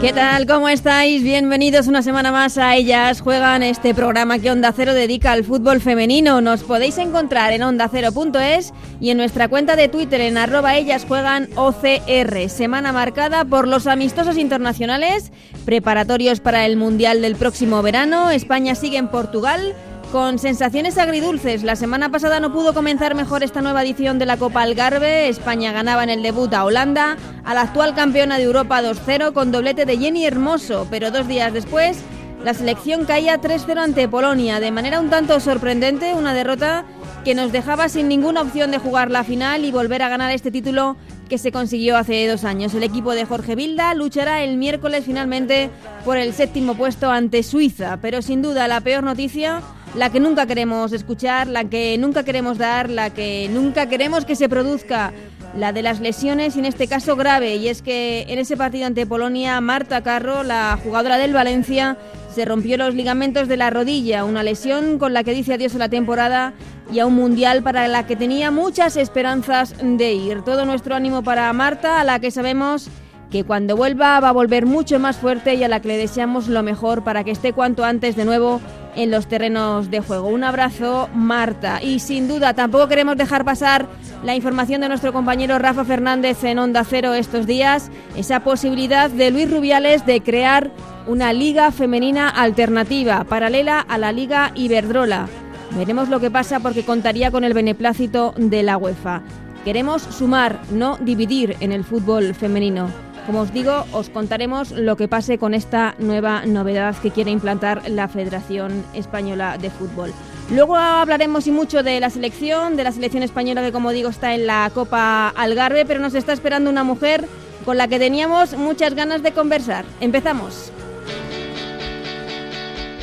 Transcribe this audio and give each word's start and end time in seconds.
¿Qué 0.00 0.14
tal? 0.14 0.46
¿Cómo 0.46 0.66
estáis? 0.70 1.22
Bienvenidos 1.22 1.86
una 1.86 2.00
semana 2.00 2.32
más 2.32 2.56
a 2.56 2.74
Ellas 2.74 3.20
Juegan, 3.20 3.62
este 3.62 3.94
programa 3.94 4.38
que 4.38 4.50
Onda 4.50 4.72
Cero 4.74 4.94
dedica 4.94 5.32
al 5.32 5.44
fútbol 5.44 5.82
femenino. 5.82 6.40
Nos 6.40 6.62
podéis 6.62 6.96
encontrar 6.96 7.52
en 7.52 7.62
ondacero.es 7.62 8.72
y 8.98 9.10
en 9.10 9.18
nuestra 9.18 9.48
cuenta 9.48 9.76
de 9.76 9.88
Twitter 9.88 10.22
en 10.22 10.38
arroba 10.38 10.74
Ellas 10.78 11.04
Juegan 11.06 11.50
OCR. 11.54 12.48
Semana 12.48 12.92
marcada 12.92 13.44
por 13.44 13.68
los 13.68 13.86
amistosos 13.86 14.38
internacionales, 14.38 15.32
preparatorios 15.66 16.40
para 16.40 16.64
el 16.64 16.78
Mundial 16.78 17.20
del 17.20 17.36
próximo 17.36 17.82
verano. 17.82 18.30
España 18.30 18.74
sigue 18.76 18.96
en 18.96 19.08
Portugal 19.08 19.74
con 20.10 20.38
sensaciones 20.38 20.98
agridulces, 20.98 21.62
la 21.62 21.76
semana 21.76 22.10
pasada 22.10 22.40
no 22.40 22.52
pudo 22.52 22.74
comenzar 22.74 23.14
mejor 23.14 23.42
esta 23.42 23.60
nueva 23.60 23.82
edición 23.82 24.18
de 24.18 24.26
la 24.26 24.36
Copa 24.36 24.62
Algarve. 24.62 25.28
España 25.28 25.72
ganaba 25.72 26.02
en 26.02 26.10
el 26.10 26.22
debut 26.22 26.52
a 26.52 26.64
Holanda, 26.64 27.16
a 27.44 27.54
la 27.54 27.62
actual 27.62 27.94
campeona 27.94 28.38
de 28.38 28.44
Europa 28.44 28.82
2-0 28.82 29.32
con 29.32 29.52
doblete 29.52 29.86
de 29.86 29.98
Jenny 29.98 30.26
Hermoso, 30.26 30.86
pero 30.90 31.10
dos 31.10 31.28
días 31.28 31.52
después 31.52 31.98
la 32.44 32.54
selección 32.54 33.04
caía 33.04 33.40
3-0 33.40 33.78
ante 33.78 34.08
Polonia, 34.08 34.60
de 34.60 34.70
manera 34.70 35.00
un 35.00 35.10
tanto 35.10 35.38
sorprendente, 35.40 36.14
una 36.14 36.34
derrota 36.34 36.84
que 37.24 37.34
nos 37.34 37.52
dejaba 37.52 37.88
sin 37.88 38.08
ninguna 38.08 38.40
opción 38.40 38.70
de 38.70 38.78
jugar 38.78 39.10
la 39.10 39.24
final 39.24 39.64
y 39.64 39.70
volver 39.70 40.02
a 40.02 40.08
ganar 40.08 40.30
este 40.30 40.50
título 40.50 40.96
que 41.28 41.38
se 41.38 41.52
consiguió 41.52 41.96
hace 41.96 42.26
dos 42.26 42.44
años. 42.44 42.74
El 42.74 42.82
equipo 42.82 43.12
de 43.12 43.24
Jorge 43.24 43.54
Vilda 43.54 43.94
luchará 43.94 44.42
el 44.42 44.56
miércoles 44.56 45.04
finalmente 45.04 45.70
por 46.04 46.16
el 46.16 46.32
séptimo 46.32 46.74
puesto 46.74 47.10
ante 47.10 47.42
Suiza, 47.42 47.98
pero 48.00 48.22
sin 48.22 48.42
duda 48.42 48.66
la 48.66 48.80
peor 48.80 49.04
noticia 49.04 49.62
la 49.94 50.10
que 50.10 50.20
nunca 50.20 50.46
queremos 50.46 50.92
escuchar, 50.92 51.48
la 51.48 51.64
que 51.64 51.96
nunca 51.98 52.22
queremos 52.24 52.58
dar, 52.58 52.90
la 52.90 53.10
que 53.10 53.48
nunca 53.50 53.88
queremos 53.88 54.24
que 54.24 54.36
se 54.36 54.48
produzca, 54.48 55.12
la 55.56 55.72
de 55.72 55.82
las 55.82 56.00
lesiones, 56.00 56.54
y 56.54 56.60
en 56.60 56.64
este 56.66 56.86
caso 56.86 57.16
grave, 57.16 57.56
y 57.56 57.68
es 57.68 57.82
que 57.82 58.24
en 58.28 58.38
ese 58.38 58.56
partido 58.56 58.86
ante 58.86 59.04
Polonia, 59.04 59.60
Marta 59.60 60.00
Carro, 60.02 60.44
la 60.44 60.78
jugadora 60.82 61.18
del 61.18 61.32
Valencia, 61.32 61.96
se 62.32 62.44
rompió 62.44 62.76
los 62.76 62.94
ligamentos 62.94 63.48
de 63.48 63.56
la 63.56 63.70
rodilla, 63.70 64.24
una 64.24 64.44
lesión 64.44 64.98
con 64.98 65.12
la 65.12 65.24
que 65.24 65.34
dice 65.34 65.54
adiós 65.54 65.74
a 65.74 65.78
la 65.78 65.88
temporada 65.88 66.54
y 66.92 67.00
a 67.00 67.06
un 67.06 67.14
mundial 67.14 67.62
para 67.64 67.88
la 67.88 68.06
que 68.06 68.14
tenía 68.14 68.52
muchas 68.52 68.96
esperanzas 68.96 69.74
de 69.82 70.12
ir. 70.12 70.42
Todo 70.42 70.64
nuestro 70.64 70.94
ánimo 70.94 71.22
para 71.24 71.52
Marta, 71.52 72.00
a 72.00 72.04
la 72.04 72.20
que 72.20 72.30
sabemos 72.30 72.88
que 73.30 73.44
cuando 73.44 73.76
vuelva 73.76 74.18
va 74.20 74.30
a 74.30 74.32
volver 74.32 74.66
mucho 74.66 74.98
más 74.98 75.16
fuerte 75.16 75.54
y 75.54 75.62
a 75.62 75.68
la 75.68 75.80
que 75.80 75.88
le 75.88 75.96
deseamos 75.96 76.48
lo 76.48 76.62
mejor 76.62 77.04
para 77.04 77.24
que 77.24 77.30
esté 77.30 77.52
cuanto 77.52 77.84
antes 77.84 78.16
de 78.16 78.24
nuevo 78.24 78.60
en 78.96 79.10
los 79.10 79.28
terrenos 79.28 79.90
de 79.90 80.00
juego. 80.00 80.28
Un 80.28 80.42
abrazo, 80.42 81.08
Marta. 81.14 81.80
Y 81.82 82.00
sin 82.00 82.26
duda, 82.26 82.54
tampoco 82.54 82.88
queremos 82.88 83.16
dejar 83.16 83.44
pasar 83.44 83.86
la 84.24 84.34
información 84.34 84.80
de 84.80 84.88
nuestro 84.88 85.12
compañero 85.12 85.58
Rafa 85.58 85.84
Fernández 85.84 86.42
en 86.44 86.58
Onda 86.58 86.84
Cero 86.84 87.14
estos 87.14 87.46
días, 87.46 87.90
esa 88.16 88.40
posibilidad 88.40 89.10
de 89.10 89.30
Luis 89.30 89.50
Rubiales 89.50 90.04
de 90.06 90.20
crear 90.20 90.70
una 91.06 91.32
liga 91.32 91.70
femenina 91.70 92.28
alternativa, 92.28 93.24
paralela 93.24 93.80
a 93.80 93.96
la 93.96 94.12
Liga 94.12 94.52
Iberdrola. 94.54 95.28
Veremos 95.76 96.08
lo 96.08 96.18
que 96.18 96.30
pasa 96.30 96.60
porque 96.60 96.84
contaría 96.84 97.30
con 97.30 97.44
el 97.44 97.54
beneplácito 97.54 98.34
de 98.36 98.64
la 98.64 98.76
UEFA. 98.76 99.22
Queremos 99.64 100.02
sumar, 100.02 100.60
no 100.72 100.98
dividir 100.98 101.56
en 101.60 101.70
el 101.70 101.84
fútbol 101.84 102.34
femenino. 102.34 103.09
Como 103.26 103.40
os 103.40 103.52
digo, 103.52 103.84
os 103.92 104.10
contaremos 104.10 104.72
lo 104.72 104.96
que 104.96 105.08
pase 105.08 105.38
con 105.38 105.54
esta 105.54 105.94
nueva 105.98 106.46
novedad 106.46 106.96
que 106.96 107.10
quiere 107.10 107.30
implantar 107.30 107.88
la 107.88 108.08
Federación 108.08 108.84
Española 108.94 109.58
de 109.58 109.70
Fútbol. 109.70 110.12
Luego 110.50 110.76
hablaremos 110.76 111.46
y 111.46 111.52
mucho 111.52 111.82
de 111.82 112.00
la 112.00 112.10
selección, 112.10 112.76
de 112.76 112.84
la 112.84 112.92
selección 112.92 113.22
española 113.22 113.62
que 113.62 113.72
como 113.72 113.92
digo 113.92 114.08
está 114.08 114.34
en 114.34 114.46
la 114.46 114.70
Copa 114.74 115.28
Algarve, 115.28 115.84
pero 115.84 116.00
nos 116.00 116.14
está 116.14 116.32
esperando 116.32 116.70
una 116.70 116.82
mujer 116.82 117.24
con 117.64 117.76
la 117.76 117.86
que 117.86 117.98
teníamos 117.98 118.54
muchas 118.54 118.94
ganas 118.94 119.22
de 119.22 119.32
conversar. 119.32 119.84
Empezamos. 120.00 120.72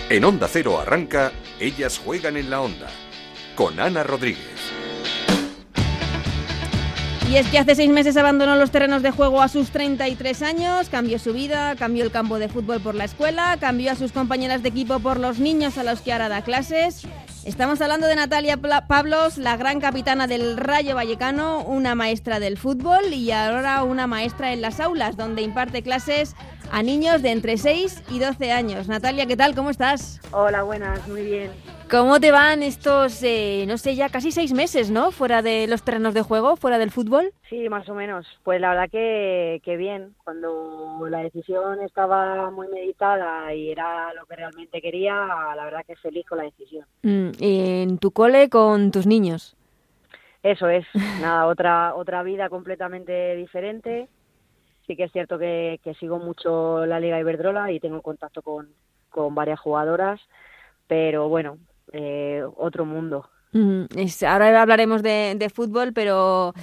En 0.09 0.23
Onda 0.23 0.47
Cero 0.49 0.79
arranca 0.79 1.31
Ellas 1.59 1.99
juegan 2.03 2.37
en 2.37 2.49
la 2.49 2.61
onda 2.61 2.87
con 3.55 3.79
Ana 3.79 4.03
Rodríguez. 4.03 4.56
Y 7.29 7.35
es 7.35 7.47
que 7.47 7.59
hace 7.59 7.75
seis 7.75 7.89
meses 7.89 8.15
abandonó 8.15 8.55
los 8.55 8.71
terrenos 8.71 9.01
de 9.03 9.11
juego 9.11 9.41
a 9.41 9.49
sus 9.49 9.71
33 9.71 10.41
años, 10.43 10.87
cambió 10.87 11.19
su 11.19 11.33
vida, 11.33 11.75
cambió 11.75 12.05
el 12.05 12.11
campo 12.11 12.39
de 12.39 12.47
fútbol 12.47 12.79
por 12.79 12.95
la 12.95 13.03
escuela, 13.03 13.57
cambió 13.59 13.91
a 13.91 13.95
sus 13.95 14.13
compañeras 14.13 14.63
de 14.63 14.69
equipo 14.69 14.99
por 14.99 15.19
los 15.19 15.37
niños 15.37 15.77
a 15.77 15.83
los 15.83 15.99
que 15.99 16.13
ahora 16.13 16.29
da 16.29 16.41
clases. 16.41 17.05
Estamos 17.43 17.81
hablando 17.81 18.07
de 18.07 18.15
Natalia 18.15 18.57
Pablos, 18.87 19.37
la 19.37 19.57
gran 19.57 19.81
capitana 19.81 20.25
del 20.25 20.55
Rayo 20.55 20.95
Vallecano, 20.95 21.63
una 21.63 21.95
maestra 21.95 22.39
del 22.39 22.57
fútbol 22.57 23.11
y 23.11 23.29
ahora 23.31 23.83
una 23.83 24.07
maestra 24.07 24.53
en 24.53 24.61
las 24.61 24.79
aulas, 24.79 25.17
donde 25.17 25.41
imparte 25.41 25.83
clases 25.83 26.33
a 26.71 26.81
niños 26.81 27.21
de 27.21 27.31
entre 27.31 27.57
6 27.57 28.03
y 28.09 28.19
12 28.19 28.53
años. 28.53 28.87
Natalia, 28.87 29.25
¿qué 29.25 29.35
tal? 29.35 29.53
¿Cómo 29.53 29.69
estás? 29.69 30.21
Hola, 30.31 30.63
buenas, 30.63 31.05
muy 31.09 31.23
bien. 31.23 31.51
¿Cómo 31.89 32.19
te 32.19 32.31
van 32.31 32.63
estos, 32.63 33.23
eh, 33.23 33.63
no 33.65 33.77
sé, 33.77 33.95
ya 33.95 34.09
casi 34.09 34.31
seis 34.31 34.51
meses, 34.51 34.91
¿no? 34.91 35.11
Fuera 35.11 35.41
de 35.41 35.67
los 35.67 35.83
terrenos 35.83 36.13
de 36.13 36.21
juego, 36.21 36.57
fuera 36.57 36.77
del 36.77 36.91
fútbol. 36.91 37.31
Sí, 37.49 37.69
más 37.69 37.87
o 37.87 37.95
menos. 37.95 38.27
Pues 38.43 38.59
la 38.59 38.71
verdad 38.71 38.89
que, 38.89 39.61
que 39.63 39.77
bien. 39.77 40.13
Cuando 40.25 41.07
la 41.09 41.19
decisión 41.19 41.81
estaba 41.81 42.51
muy 42.51 42.67
meditada 42.67 43.53
y 43.53 43.71
era 43.71 44.13
lo 44.15 44.25
que 44.25 44.35
realmente 44.35 44.81
quería, 44.81 45.13
la 45.55 45.63
verdad 45.63 45.85
que 45.87 45.95
feliz 45.95 46.25
con 46.25 46.39
la 46.39 46.43
decisión. 46.43 46.85
Mm, 47.03 47.29
¿En 47.39 47.97
tu 47.99 48.11
cole 48.11 48.49
con 48.49 48.91
tus 48.91 49.07
niños? 49.07 49.55
Eso 50.43 50.67
es. 50.67 50.85
Nada, 51.21 51.47
otra, 51.47 51.95
otra 51.95 52.21
vida 52.21 52.49
completamente 52.49 53.35
diferente. 53.37 54.09
Sí 54.87 54.97
que 54.97 55.05
es 55.05 55.11
cierto 55.13 55.39
que, 55.39 55.79
que 55.83 55.93
sigo 55.93 56.19
mucho 56.19 56.85
la 56.85 56.99
Liga 56.99 57.19
Iberdrola 57.19 57.71
y 57.71 57.79
tengo 57.79 58.01
contacto 58.01 58.41
con, 58.41 58.67
con 59.09 59.35
varias 59.35 59.59
jugadoras 59.59 60.19
pero 60.87 61.29
bueno, 61.29 61.57
eh, 61.93 62.43
otro 62.55 62.85
mundo. 62.85 63.29
ahora 64.27 64.61
hablaremos 64.61 65.03
de, 65.03 65.51
fútbol, 65.53 65.93
pero 65.93 66.53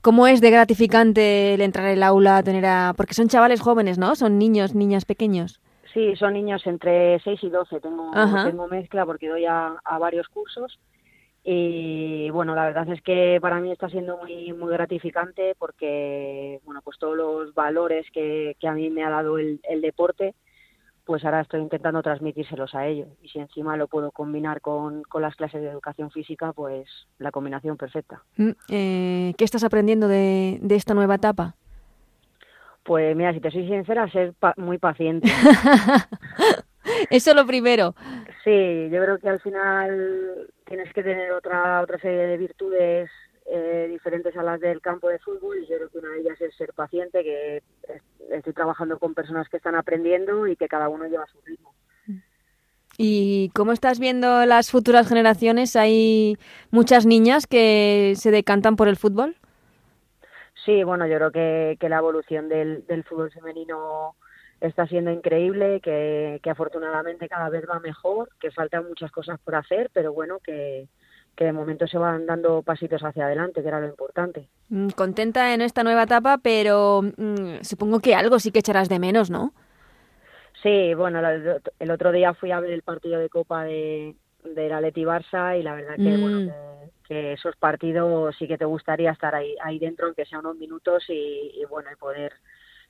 ¿cómo 0.00 0.26
es 0.26 0.40
de 0.40 0.50
gratificante 0.50 1.54
el 1.54 1.60
entrar 1.60 1.86
en 1.86 1.92
el 1.92 2.02
aula, 2.02 2.42
tener 2.42 2.66
a... 2.66 2.94
porque 2.96 3.14
son 3.14 3.28
chavales 3.28 3.60
jóvenes, 3.60 3.98
¿no? 3.98 4.14
Son 4.14 4.38
niños, 4.38 4.74
niñas 4.74 5.04
pequeños. 5.04 5.60
Sí, 5.92 6.16
son 6.16 6.32
niños 6.32 6.66
entre 6.66 7.20
6 7.20 7.40
y 7.42 7.50
12. 7.50 7.80
Tengo, 7.80 8.10
tengo 8.44 8.66
mezcla 8.66 9.04
porque 9.04 9.28
doy 9.28 9.44
a, 9.44 9.76
varios 10.00 10.28
cursos. 10.28 10.78
Y 11.44 12.30
bueno, 12.30 12.54
la 12.54 12.66
verdad 12.66 12.88
es 12.88 13.02
que 13.02 13.38
para 13.40 13.60
mí 13.60 13.72
está 13.72 13.88
siendo 13.88 14.16
muy, 14.16 14.52
muy 14.52 14.72
gratificante 14.72 15.54
porque, 15.58 16.60
bueno, 16.64 16.80
pues 16.82 16.98
todos 16.98 17.16
los 17.16 17.52
valores 17.52 18.06
que, 18.12 18.56
que 18.60 18.68
a 18.68 18.72
mí 18.72 18.90
me 18.90 19.04
ha 19.04 19.10
dado 19.10 19.38
el, 19.38 19.60
el 19.64 19.80
deporte, 19.80 20.34
pues 21.04 21.24
ahora 21.24 21.40
estoy 21.40 21.60
intentando 21.60 22.02
transmitírselos 22.02 22.74
a 22.74 22.86
ellos. 22.86 23.08
Y 23.22 23.28
si 23.28 23.38
encima 23.38 23.76
lo 23.76 23.88
puedo 23.88 24.10
combinar 24.10 24.60
con, 24.60 25.02
las 25.20 25.36
clases 25.36 25.62
de 25.62 25.68
educación 25.68 26.10
física, 26.10 26.52
pues 26.52 26.88
la 27.18 27.30
combinación 27.30 27.76
perfecta. 27.76 28.22
Mm, 28.36 28.50
eh, 28.68 29.34
¿Qué 29.36 29.44
estás 29.44 29.64
aprendiendo 29.64 30.08
de, 30.08 30.60
esta 30.70 30.94
nueva 30.94 31.16
etapa? 31.16 31.54
Pues 32.84 33.16
mira, 33.16 33.32
si 33.32 33.40
te 33.40 33.50
soy 33.50 33.68
sincera, 33.68 34.10
ser 34.10 34.34
muy 34.56 34.78
paciente. 34.78 35.28
Eso 37.10 37.30
es 37.30 37.36
lo 37.36 37.46
primero. 37.46 37.94
Sí, 38.42 38.88
yo 38.90 39.02
creo 39.02 39.18
que 39.18 39.28
al 39.28 39.40
final 39.40 40.48
tienes 40.66 40.92
que 40.92 41.02
tener 41.02 41.32
otra 41.32 41.80
otra 41.80 41.98
serie 41.98 42.26
de 42.26 42.36
virtudes 42.38 43.10
eh, 43.46 43.88
diferentes 43.90 44.36
a 44.36 44.42
las 44.42 44.60
del 44.60 44.80
campo 44.80 45.08
de 45.08 45.18
fútbol 45.18 45.58
y 45.58 45.66
yo 45.66 45.76
creo 45.76 45.88
que 45.88 45.98
una 45.98 46.10
de 46.10 46.20
ellas 46.20 46.40
es 46.40 46.54
ser 46.54 46.72
paciente, 46.72 47.22
que 47.24 47.62
estoy 48.30 48.52
trabajando 48.52 48.98
con 48.98 49.14
personas 49.14 49.48
que 49.48 49.56
están 49.56 49.74
aprendiendo 49.74 50.46
y 50.46 50.56
que 50.56 50.68
cada 50.68 50.88
uno 50.88 51.06
lleva 51.06 51.26
su 51.26 51.40
ritmo. 51.44 51.74
¿Y 52.98 53.50
cómo 53.54 53.72
estás 53.72 53.98
viendo 53.98 54.44
las 54.46 54.70
futuras 54.70 55.08
generaciones? 55.08 55.76
¿Hay 55.76 56.36
muchas 56.70 57.06
niñas 57.06 57.46
que 57.46 58.12
se 58.16 58.30
decantan 58.30 58.76
por 58.76 58.88
el 58.88 58.96
fútbol? 58.96 59.36
Sí, 60.64 60.84
bueno, 60.84 61.06
yo 61.06 61.16
creo 61.16 61.32
que, 61.32 61.76
que 61.80 61.88
la 61.88 61.98
evolución 61.98 62.48
del, 62.48 62.86
del, 62.86 63.02
fútbol 63.02 63.32
femenino 63.32 64.14
está 64.60 64.86
siendo 64.86 65.10
increíble, 65.10 65.80
que, 65.80 66.38
que 66.42 66.50
afortunadamente 66.50 67.28
cada 67.28 67.48
vez 67.48 67.64
va 67.68 67.80
mejor, 67.80 68.28
que 68.38 68.52
faltan 68.52 68.86
muchas 68.86 69.10
cosas 69.10 69.40
por 69.40 69.56
hacer, 69.56 69.90
pero 69.92 70.12
bueno, 70.12 70.38
que, 70.38 70.86
que 71.36 71.44
de 71.44 71.52
momento 71.52 71.86
se 71.86 71.98
van 71.98 72.26
dando 72.26 72.62
pasitos 72.62 73.02
hacia 73.02 73.26
adelante, 73.26 73.62
que 73.62 73.68
era 73.68 73.80
lo 73.80 73.88
importante. 73.88 74.48
Mm, 74.68 74.88
contenta 74.90 75.54
en 75.54 75.62
esta 75.62 75.82
nueva 75.82 76.04
etapa, 76.04 76.38
pero 76.38 77.02
mm, 77.02 77.62
supongo 77.62 78.00
que 78.00 78.14
algo 78.14 78.38
sí 78.38 78.52
que 78.52 78.58
echarás 78.58 78.88
de 78.88 78.98
menos, 78.98 79.30
¿no? 79.30 79.52
Sí, 80.62 80.94
bueno, 80.94 81.20
el 81.78 81.90
otro 81.90 82.12
día 82.12 82.34
fui 82.34 82.52
a 82.52 82.60
ver 82.60 82.70
el 82.70 82.82
partido 82.82 83.18
de 83.18 83.28
Copa 83.28 83.64
de, 83.64 84.14
de 84.44 84.68
la 84.68 84.80
Leti 84.80 85.02
Barça 85.02 85.58
y 85.58 85.62
la 85.62 85.74
verdad 85.74 85.96
que, 85.96 86.16
bueno, 86.16 86.40
mm. 86.40 87.06
que, 87.08 87.32
esos 87.32 87.56
partidos 87.56 88.36
sí 88.38 88.46
que 88.46 88.58
te 88.58 88.64
gustaría 88.64 89.10
estar 89.10 89.34
ahí, 89.34 89.56
ahí 89.62 89.78
dentro, 89.78 90.06
aunque 90.06 90.24
sean 90.24 90.40
unos 90.46 90.56
minutos 90.56 91.04
y, 91.08 91.52
y 91.54 91.64
bueno, 91.64 91.90
y 91.92 91.96
poder 91.96 92.34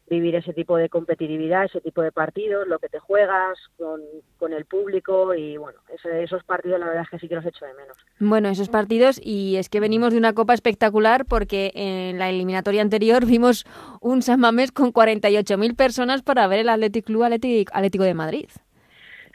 vivir 0.09 0.35
ese 0.35 0.53
tipo 0.53 0.77
de 0.77 0.89
competitividad, 0.89 1.65
ese 1.65 1.81
tipo 1.81 2.03
de 2.03 2.13
partidos, 2.13 2.67
lo 2.67 2.79
que 2.79 2.89
te 2.89 2.99
juegas 2.99 3.59
con, 3.79 4.01
con 4.39 4.53
el 4.53 4.65
público 4.65 5.35
y 5.35 5.57
bueno, 5.57 5.79
esos 6.23 6.45
partidos 6.45 6.81
la 6.81 6.87
verdad 6.87 7.05
es 7.05 7.11
que 7.11 7.19
sí 7.19 7.29
que 7.29 7.37
los 7.37 7.47
echo 7.47 7.65
de 7.65 7.75
menos. 7.75 7.97
Bueno, 8.19 8.49
esos 8.49 8.69
partidos 8.69 9.21
y 9.23 9.57
es 9.57 9.69
que 9.69 9.81
venimos 9.81 10.13
de 10.13 10.19
una 10.19 10.35
copa 10.35 10.55
espectacular 10.55 11.25
porque 11.25 11.73
en 11.75 12.19
la 12.19 12.29
eliminatoria 12.29 12.83
anterior 12.83 13.25
vimos 13.25 13.65
un 14.01 14.23
San 14.23 14.41
Mamés 14.41 14.73
con 14.73 14.93
48.000 14.93 15.77
personas 15.77 16.23
para 16.23 16.47
ver 16.47 16.61
el 16.61 16.69
Athletic 16.69 17.07
Club 17.07 17.23
Atlético 17.25 18.05
de 18.05 18.15
Madrid. 18.15 18.49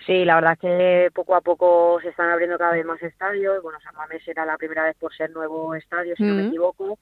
Sí, 0.06 0.24
la 0.24 0.36
verdad 0.36 0.54
es 0.54 0.60
que 0.60 1.12
poco 1.14 1.36
a 1.36 1.42
poco 1.42 2.00
se 2.02 2.10
están 2.10 2.30
abriendo 2.30 2.58
cada 2.58 2.74
vez 2.74 2.86
más 2.86 3.02
estadios. 3.04 3.62
Bueno, 3.62 3.78
San 3.82 3.96
Mamés 3.96 4.26
era 4.26 4.46
la 4.46 4.58
primera 4.58 4.86
vez 4.86 4.96
por 4.98 5.14
ser 5.14 5.32
nuevo 5.32 5.76
estadio, 5.76 6.16
si 6.16 6.24
no 6.24 6.36
me 6.36 6.48
equivoco 6.48 6.98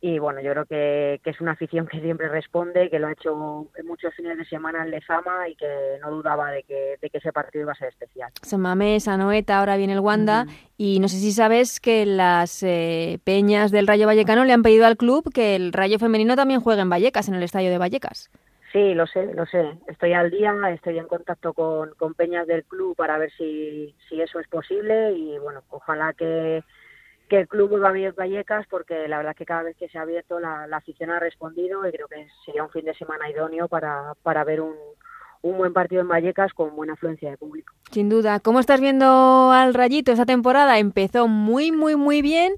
y 0.00 0.18
bueno, 0.20 0.40
yo 0.40 0.52
creo 0.52 0.66
que, 0.66 1.20
es 1.24 1.40
una 1.40 1.52
afición 1.52 1.86
que 1.88 2.00
siempre 2.00 2.28
responde, 2.28 2.88
que 2.88 2.98
lo 2.98 3.08
ha 3.08 3.12
hecho 3.12 3.68
en 3.76 3.86
muchos 3.86 4.14
fines 4.14 4.38
de 4.38 4.44
semana 4.44 4.84
en 4.84 4.90
Lezama 4.90 5.48
y 5.48 5.56
que 5.56 5.98
no 6.00 6.10
dudaba 6.10 6.52
de 6.52 6.62
que, 6.62 6.96
de 7.00 7.10
que 7.10 7.18
ese 7.18 7.32
partido 7.32 7.62
iba 7.62 7.72
a 7.72 7.76
ser 7.76 7.88
especial. 7.88 8.30
San 8.42 8.60
Mamés, 8.60 9.08
Anoeta, 9.08 9.58
ahora 9.58 9.76
viene 9.76 9.94
el 9.94 10.00
Wanda 10.00 10.46
y 10.76 11.00
no 11.00 11.08
sé 11.08 11.16
si 11.16 11.32
sabes 11.32 11.80
que 11.80 12.06
las 12.06 12.62
eh, 12.62 13.18
peñas 13.24 13.72
del 13.72 13.88
Rayo 13.88 14.06
Vallecano 14.06 14.44
le 14.44 14.52
han 14.52 14.62
pedido 14.62 14.86
al 14.86 14.96
club 14.96 15.32
que 15.32 15.56
el 15.56 15.72
Rayo 15.72 15.98
femenino 15.98 16.36
también 16.36 16.60
juegue 16.60 16.82
en 16.82 16.90
Vallecas, 16.90 17.28
en 17.28 17.34
el 17.34 17.42
estadio 17.42 17.70
de 17.70 17.78
Vallecas. 17.78 18.30
Sí, 18.72 18.94
lo 18.94 19.06
sé, 19.06 19.32
lo 19.34 19.46
sé. 19.46 19.78
Estoy 19.88 20.12
al 20.12 20.30
día, 20.30 20.54
estoy 20.70 20.98
en 20.98 21.08
contacto 21.08 21.54
con, 21.54 21.90
con 21.96 22.14
peñas 22.14 22.46
del 22.46 22.64
club 22.64 22.94
para 22.94 23.18
ver 23.18 23.32
si, 23.32 23.94
si 24.08 24.20
eso 24.20 24.38
es 24.38 24.46
posible 24.46 25.12
y 25.12 25.38
bueno, 25.38 25.62
ojalá 25.70 26.12
que 26.12 26.62
que 27.28 27.40
el 27.40 27.48
club 27.48 27.70
vuelva 27.70 27.88
a 27.88 28.12
Vallecas 28.12 28.66
porque 28.68 29.06
la 29.08 29.18
verdad 29.18 29.32
es 29.32 29.36
que 29.36 29.46
cada 29.46 29.62
vez 29.62 29.76
que 29.76 29.88
se 29.88 29.98
ha 29.98 30.02
abierto 30.02 30.40
la, 30.40 30.64
afición 30.72 31.10
ha 31.10 31.20
respondido 31.20 31.86
y 31.86 31.92
creo 31.92 32.08
que 32.08 32.26
sería 32.44 32.64
un 32.64 32.70
fin 32.70 32.84
de 32.84 32.94
semana 32.94 33.30
idóneo 33.30 33.68
para, 33.68 34.14
para 34.22 34.44
ver 34.44 34.60
un, 34.60 34.74
un 35.42 35.58
buen 35.58 35.72
partido 35.72 36.00
en 36.00 36.08
Vallecas 36.08 36.52
con 36.52 36.74
buena 36.74 36.94
afluencia 36.94 37.30
de 37.30 37.36
público. 37.36 37.72
Sin 37.90 38.08
duda. 38.08 38.40
¿Cómo 38.40 38.60
estás 38.60 38.80
viendo 38.80 39.50
al 39.52 39.74
Rayito 39.74 40.12
esta 40.12 40.26
temporada? 40.26 40.78
Empezó 40.78 41.28
muy, 41.28 41.70
muy, 41.72 41.96
muy 41.96 42.22
bien. 42.22 42.54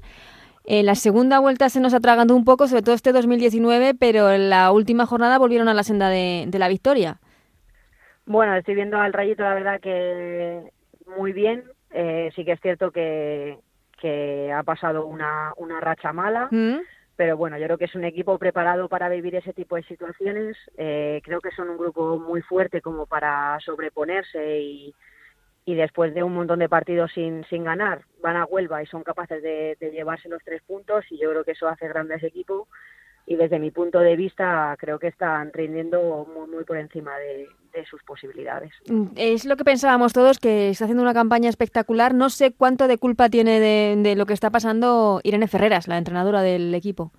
En 0.64 0.86
la 0.86 0.94
segunda 0.94 1.40
vuelta 1.40 1.68
se 1.68 1.80
nos 1.80 1.94
atragantó 1.94 2.34
un 2.36 2.44
poco, 2.44 2.68
sobre 2.68 2.82
todo 2.82 2.94
este 2.94 3.12
2019, 3.12 3.94
pero 3.94 4.30
en 4.30 4.50
la 4.50 4.70
última 4.72 5.06
jornada 5.06 5.38
volvieron 5.38 5.68
a 5.68 5.74
la 5.74 5.82
senda 5.82 6.08
de, 6.08 6.44
de 6.46 6.58
la 6.58 6.68
victoria. 6.68 7.18
Bueno, 8.26 8.54
estoy 8.54 8.74
viendo 8.76 8.98
al 8.98 9.12
Rayito, 9.12 9.42
la 9.42 9.54
verdad 9.54 9.80
que 9.80 10.70
muy 11.16 11.32
bien. 11.32 11.64
Eh, 11.92 12.30
sí 12.36 12.44
que 12.44 12.52
es 12.52 12.60
cierto 12.60 12.92
que, 12.92 13.58
que 14.00 14.52
ha 14.52 14.62
pasado 14.62 15.06
una, 15.06 15.52
una 15.56 15.80
racha 15.80 16.12
mala. 16.12 16.48
Mm. 16.50 16.78
Pero 17.16 17.36
bueno, 17.36 17.58
yo 17.58 17.66
creo 17.66 17.78
que 17.78 17.84
es 17.84 17.94
un 17.94 18.04
equipo 18.04 18.38
preparado 18.38 18.88
para 18.88 19.10
vivir 19.10 19.34
ese 19.34 19.52
tipo 19.52 19.76
de 19.76 19.82
situaciones. 19.82 20.56
Eh, 20.78 21.20
creo 21.22 21.40
que 21.40 21.50
son 21.50 21.68
un 21.68 21.76
grupo 21.76 22.18
muy 22.18 22.40
fuerte 22.40 22.80
como 22.80 23.06
para 23.06 23.58
sobreponerse 23.60 24.60
y, 24.60 24.94
y 25.66 25.74
después 25.74 26.14
de 26.14 26.22
un 26.22 26.34
montón 26.34 26.60
de 26.60 26.68
partidos 26.68 27.12
sin, 27.12 27.44
sin 27.44 27.64
ganar, 27.64 28.04
van 28.22 28.36
a 28.36 28.46
Huelva 28.46 28.82
y 28.82 28.86
son 28.86 29.02
capaces 29.02 29.42
de, 29.42 29.76
de 29.78 29.90
llevarse 29.90 30.30
los 30.30 30.42
tres 30.42 30.62
puntos 30.62 31.04
y 31.10 31.18
yo 31.18 31.30
creo 31.30 31.44
que 31.44 31.52
eso 31.52 31.68
hace 31.68 31.88
grande 31.88 32.14
a 32.14 32.16
ese 32.16 32.28
equipo 32.28 32.68
y 33.30 33.36
desde 33.36 33.60
mi 33.60 33.70
punto 33.70 34.00
de 34.00 34.16
vista 34.16 34.76
creo 34.76 34.98
que 34.98 35.06
están 35.06 35.52
rindiendo 35.52 36.26
muy, 36.34 36.48
muy 36.48 36.64
por 36.64 36.76
encima 36.76 37.16
de, 37.16 37.46
sus 37.88 38.02
posibilidades. 38.02 38.72
Es 39.14 39.46
lo 39.46 39.56
que 39.56 39.62
pensábamos 39.62 40.12
todos, 40.12 40.40
que 40.40 40.70
está 40.70 40.86
haciendo 40.86 41.04
una 41.04 41.14
campaña 41.14 41.48
espectacular. 41.48 42.12
No 42.12 42.28
sé 42.28 42.52
cuánto 42.52 42.88
de 42.88 42.98
culpa 42.98 43.28
tiene 43.28 43.60
de, 43.60 44.16
lo 44.16 44.26
que 44.26 44.32
está 44.32 44.50
pasando 44.50 45.20
Irene 45.22 45.46
Ferreras, 45.46 45.86
la 45.86 45.96
entrenadora 45.96 46.42
del 46.42 46.74
equipo. 46.74 47.12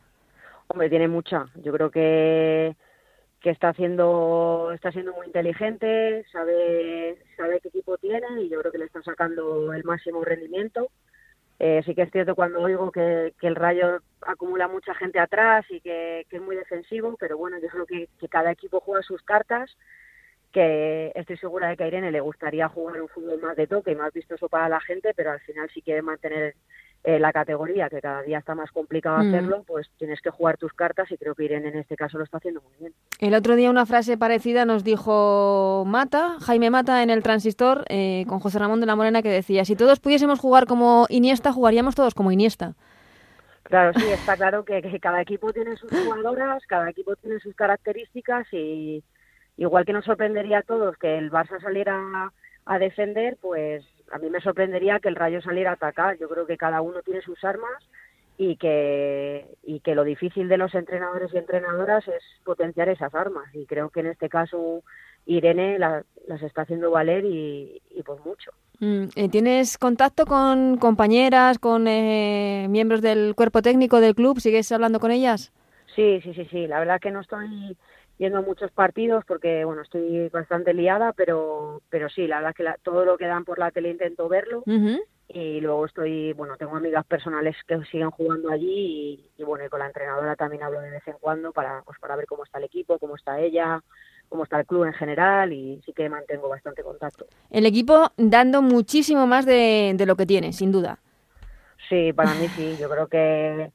Hombre, 0.68 0.90
tiene 0.90 1.08
mucha. 1.08 1.46
Yo 1.64 1.72
creo 1.72 1.90
que 1.90 2.76
que 3.40 3.50
está 3.50 3.70
haciendo 3.70 4.72
está 4.74 4.92
siendo 4.92 5.14
muy 5.14 5.28
inteligente, 5.28 6.26
sabe 6.32 7.18
sabe 7.38 7.60
qué 7.62 7.70
equipo 7.70 7.98
tiene 7.98 8.28
y 8.42 8.50
yo 8.50 8.60
creo 8.60 8.72
que 8.72 8.78
le 8.78 8.86
está 8.86 9.02
sacando 9.02 9.74
el 9.74 9.84
máximo 9.86 10.24
rendimiento 10.24 10.92
eh, 11.64 11.84
sí 11.86 11.94
que 11.94 12.02
es 12.02 12.12
cierto 12.12 12.34
cuando 12.34 12.60
oigo 12.60 12.92
que, 12.92 13.36
el 13.40 13.56
Rayo 13.56 14.02
acumula 14.22 14.68
mucha 14.68 14.96
gente 14.96 15.20
atrás 15.20 15.64
y 15.70 15.80
que, 15.80 16.26
es 16.28 16.42
muy 16.42 16.56
defensivo, 16.56 17.16
pero 17.20 17.38
bueno, 17.38 17.60
yo 17.62 17.68
creo 17.68 17.86
que, 17.86 18.10
cada 18.30 18.52
equipo 18.52 18.80
juega 18.80 19.04
sus 19.04 19.22
cartas, 19.22 19.70
que 20.52 21.12
estoy 21.14 21.38
segura 21.38 21.70
de 21.70 21.78
que 21.78 21.84
a 21.84 21.88
Irene 21.88 22.12
le 22.12 22.20
gustaría 22.20 22.68
jugar 22.68 23.00
un 23.00 23.10
fútbol 23.10 23.40
más 23.40 23.56
de 23.56 23.68
toque 23.68 23.92
y 23.92 23.96
más 23.96 24.12
vistoso 24.12 24.50
para 24.50 24.70
la 24.70 24.82
gente, 24.82 25.14
pero 25.16 25.34
al 25.34 25.40
final 25.42 25.70
si 25.70 25.84
quiere 25.84 26.02
mantener 26.02 26.56
eh, 27.04 27.20
la 27.20 27.34
categoría, 27.34 27.90
que 27.90 28.00
cada 28.00 28.22
día 28.22 28.38
está 28.38 28.54
más 28.54 28.72
complicado 28.72 29.24
mm. 29.24 29.28
hacerlo, 29.28 29.64
pues 29.66 29.90
tienes 29.98 30.22
que 30.22 30.30
jugar 30.30 30.58
tus 30.58 30.72
cartas 30.74 31.12
y 31.12 31.18
creo 31.18 31.34
que 31.34 31.46
Irene 31.46 31.70
en 31.70 31.80
este 31.80 31.96
caso 31.96 32.20
lo 32.20 32.24
está 32.24 32.38
haciendo 32.38 32.62
muy 32.62 32.74
bien. 32.80 32.94
El 33.20 33.34
otro 33.34 33.56
día 33.56 33.72
una 33.72 33.88
frase 33.88 34.18
parecida 34.20 34.66
nos 34.66 34.84
dijo 34.84 35.84
Mata, 35.88 36.38
Jaime 36.42 36.70
Mata 36.70 37.02
en 37.02 37.10
el 37.10 37.24
Transistor, 37.24 37.86
eh, 37.90 38.26
con 38.28 38.40
José 38.40 38.60
Ramón 38.60 38.82
de 38.82 38.86
la 38.86 38.96
Morena, 38.96 39.24
que 39.24 39.30
decía, 39.30 39.66
si 39.66 39.76
todos 39.76 40.00
pudiésemos 40.00 40.40
jugar 40.40 40.68
como 40.68 41.08
Iniesta, 41.10 41.52
jugaríamos 41.52 41.96
todos 41.96 42.14
como 42.14 42.32
Iniesta. 42.32 42.76
Claro, 43.64 43.98
sí, 44.00 44.06
está 44.12 44.38
claro 44.38 44.64
que, 44.64 44.84
que 44.84 45.00
cada 45.00 45.22
equipo 45.22 45.52
tiene 45.54 45.76
sus 45.78 45.90
jugadoras, 45.90 46.64
cada 46.68 46.88
equipo 46.90 47.16
tiene 47.16 47.40
sus 47.40 47.56
características 47.56 48.46
y 48.54 49.04
igual 49.58 49.86
que 49.86 49.94
nos 49.94 50.06
sorprendería 50.06 50.60
a 50.60 50.64
todos 50.64 50.98
que 50.98 51.18
el 51.18 51.32
Barça 51.32 51.60
saliera 51.62 52.32
a 52.66 52.80
defender, 52.80 53.38
pues 53.42 53.84
a 54.12 54.18
mí 54.18 54.30
me 54.30 54.42
sorprendería 54.42 55.00
que 55.00 55.10
el 55.10 55.16
Rayo 55.16 55.42
saliera 55.42 55.72
a 55.72 55.74
atacar. 55.74 56.18
Yo 56.18 56.28
creo 56.30 56.46
que 56.46 56.58
cada 56.58 56.82
uno 56.82 57.02
tiene 57.02 57.22
sus 57.22 57.44
armas 57.44 57.84
y 58.38 58.56
que, 58.58 59.46
y 59.64 59.80
que 59.82 59.96
lo 59.96 60.04
difícil 60.04 60.50
de 60.50 60.58
los 60.58 60.74
entrenadores 60.74 61.34
y 61.34 61.38
entrenadoras 61.38 62.08
es 62.08 62.24
potenciar 62.44 62.90
esas 62.90 63.14
armas. 63.14 63.54
Y 63.54 63.66
creo 63.66 63.90
que 63.90 64.02
en 64.02 64.08
este 64.08 64.30
caso 64.30 64.84
Irene 65.26 65.78
las 65.80 66.42
está 66.42 66.64
haciendo 66.64 66.92
valer 66.92 67.26
y, 67.26 67.82
y 67.92 68.04
pues 68.04 68.20
mucho. 68.26 68.52
Mm, 68.80 69.10
eh, 69.16 69.30
¿Tienes 69.30 69.78
contacto 69.78 70.26
con 70.26 70.78
compañeras, 70.78 71.60
con 71.60 71.88
eh, 71.88 72.66
miembros 72.68 73.02
del 73.02 73.36
cuerpo 73.36 73.62
técnico 73.62 74.00
del 74.02 74.16
club? 74.16 74.40
¿Sigues 74.40 74.72
hablando 74.72 75.00
con 75.00 75.12
ellas? 75.12 75.52
Sí, 75.96 76.20
sí, 76.22 76.34
sí, 76.34 76.48
sí. 76.50 76.68
La 76.68 76.80
verdad 76.80 77.00
que 77.00 77.12
no 77.12 77.22
estoy 77.22 77.78
yendo 78.22 78.38
a 78.38 78.44
muchos 78.44 78.72
partidos 78.72 79.26
porque 79.26 79.66
bueno 79.66 79.82
estoy 79.82 80.30
bastante 80.30 80.76
liada 80.76 81.12
pero 81.12 81.82
pero 81.90 82.08
sí 82.08 82.28
la 82.28 82.38
verdad 82.38 82.54
que 82.54 82.66
todo 82.84 83.04
lo 83.04 83.18
que 83.18 83.26
dan 83.26 83.46
por 83.46 83.58
la 83.58 83.72
tele 83.72 83.90
intento 83.90 84.30
verlo. 84.30 84.64
Y 85.34 85.62
luego 85.62 85.86
estoy 85.86 86.34
bueno 86.34 86.56
tengo 86.58 86.76
amigas 86.76 87.04
personales 87.06 87.56
que 87.68 87.84
siguen 87.86 88.12
jugando 88.12 88.52
allí 88.52 89.26
y, 89.38 89.44
bueno 89.44 89.66
y 89.66 89.70
con 89.70 89.80
la 89.80 89.88
entrenadora 89.88 90.36
también 90.36 90.62
hablo 90.62 90.82
de 90.82 90.92
vez 90.92 91.08
en 91.08 91.16
cuando 91.20 91.52
para 91.52 91.82
pues 91.84 91.98
para 92.00 92.16
ver 92.16 92.28
cómo 92.28 92.44
está 92.44 92.60
el 92.60 92.66
equipo 92.66 93.00
cómo 93.00 93.16
está 93.16 93.40
ella 93.40 93.82
cómo 94.30 94.44
está 94.44 94.60
el 94.60 94.68
club 94.68 94.84
en 94.84 94.94
general 94.94 95.52
y 95.52 95.82
sí 95.84 95.92
que 95.92 96.08
mantengo 96.08 96.48
bastante 96.48 96.84
contacto. 96.84 97.26
El 97.50 97.66
equipo 97.66 98.12
dando 98.18 98.62
muchísimo 98.62 99.26
más 99.26 99.48
de, 99.48 99.94
de 99.96 100.06
lo 100.06 100.16
que 100.16 100.28
tiene 100.28 100.54
sin 100.54 100.72
duda. 100.72 101.00
Sí 101.90 102.14
para 102.14 102.36
mí 102.36 102.48
sí 102.50 102.78
yo 102.80 102.88
creo 102.88 103.08
que 103.08 103.72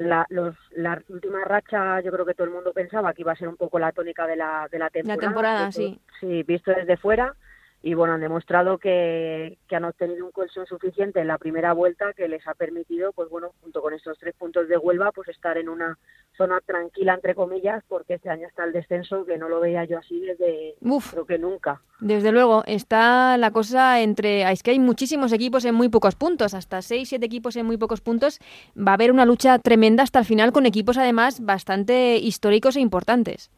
la, 0.00 0.26
los, 0.30 0.56
la 0.70 1.00
última 1.08 1.44
racha 1.44 2.00
yo 2.00 2.10
creo 2.10 2.24
que 2.24 2.34
todo 2.34 2.46
el 2.46 2.54
mundo 2.54 2.72
pensaba 2.72 3.12
que 3.12 3.20
iba 3.20 3.32
a 3.32 3.36
ser 3.36 3.48
un 3.48 3.56
poco 3.56 3.78
la 3.78 3.92
tónica 3.92 4.26
de 4.26 4.34
la, 4.36 4.66
de 4.70 4.78
la 4.78 4.88
temporada. 4.88 5.20
La 5.20 5.28
temporada, 5.28 5.72
sí. 5.72 6.00
Sí, 6.18 6.42
visto 6.42 6.72
desde 6.72 6.96
fuera 6.96 7.34
y 7.82 7.94
bueno, 7.94 8.14
han 8.14 8.20
demostrado 8.20 8.76
que, 8.78 9.58
que 9.66 9.76
han 9.76 9.84
obtenido 9.84 10.26
un 10.26 10.32
colchón 10.32 10.66
suficiente 10.66 11.20
en 11.20 11.26
la 11.26 11.38
primera 11.38 11.72
vuelta 11.72 12.12
que 12.12 12.28
les 12.28 12.46
ha 12.46 12.54
permitido, 12.54 13.12
pues 13.12 13.30
bueno, 13.30 13.52
junto 13.62 13.80
con 13.80 13.94
estos 13.94 14.18
tres 14.18 14.34
puntos 14.34 14.68
de 14.68 14.76
Huelva, 14.76 15.12
pues 15.12 15.28
estar 15.28 15.56
en 15.56 15.68
una 15.68 15.98
zona 16.36 16.60
tranquila, 16.60 17.14
entre 17.14 17.34
comillas, 17.34 17.82
porque 17.88 18.14
este 18.14 18.28
año 18.28 18.46
está 18.46 18.64
el 18.64 18.72
descenso 18.72 19.24
que 19.24 19.38
no 19.38 19.48
lo 19.48 19.60
veía 19.60 19.84
yo 19.84 19.98
así 19.98 20.20
desde, 20.20 20.74
creo 21.10 21.24
que 21.24 21.38
nunca. 21.38 21.80
Desde 22.00 22.32
luego, 22.32 22.64
está 22.66 23.38
la 23.38 23.50
cosa 23.50 24.00
entre, 24.02 24.50
es 24.50 24.62
que 24.62 24.72
hay 24.72 24.78
muchísimos 24.78 25.32
equipos 25.32 25.64
en 25.64 25.74
muy 25.74 25.88
pocos 25.88 26.16
puntos, 26.16 26.52
hasta 26.52 26.82
seis, 26.82 27.08
siete 27.08 27.26
equipos 27.26 27.56
en 27.56 27.64
muy 27.64 27.78
pocos 27.78 28.02
puntos, 28.02 28.40
va 28.76 28.92
a 28.92 28.94
haber 28.94 29.10
una 29.10 29.24
lucha 29.24 29.58
tremenda 29.58 30.02
hasta 30.02 30.18
el 30.18 30.26
final 30.26 30.52
con 30.52 30.66
equipos 30.66 30.98
además 30.98 31.44
bastante 31.44 32.16
históricos 32.16 32.76
e 32.76 32.80
importantes. 32.80 33.50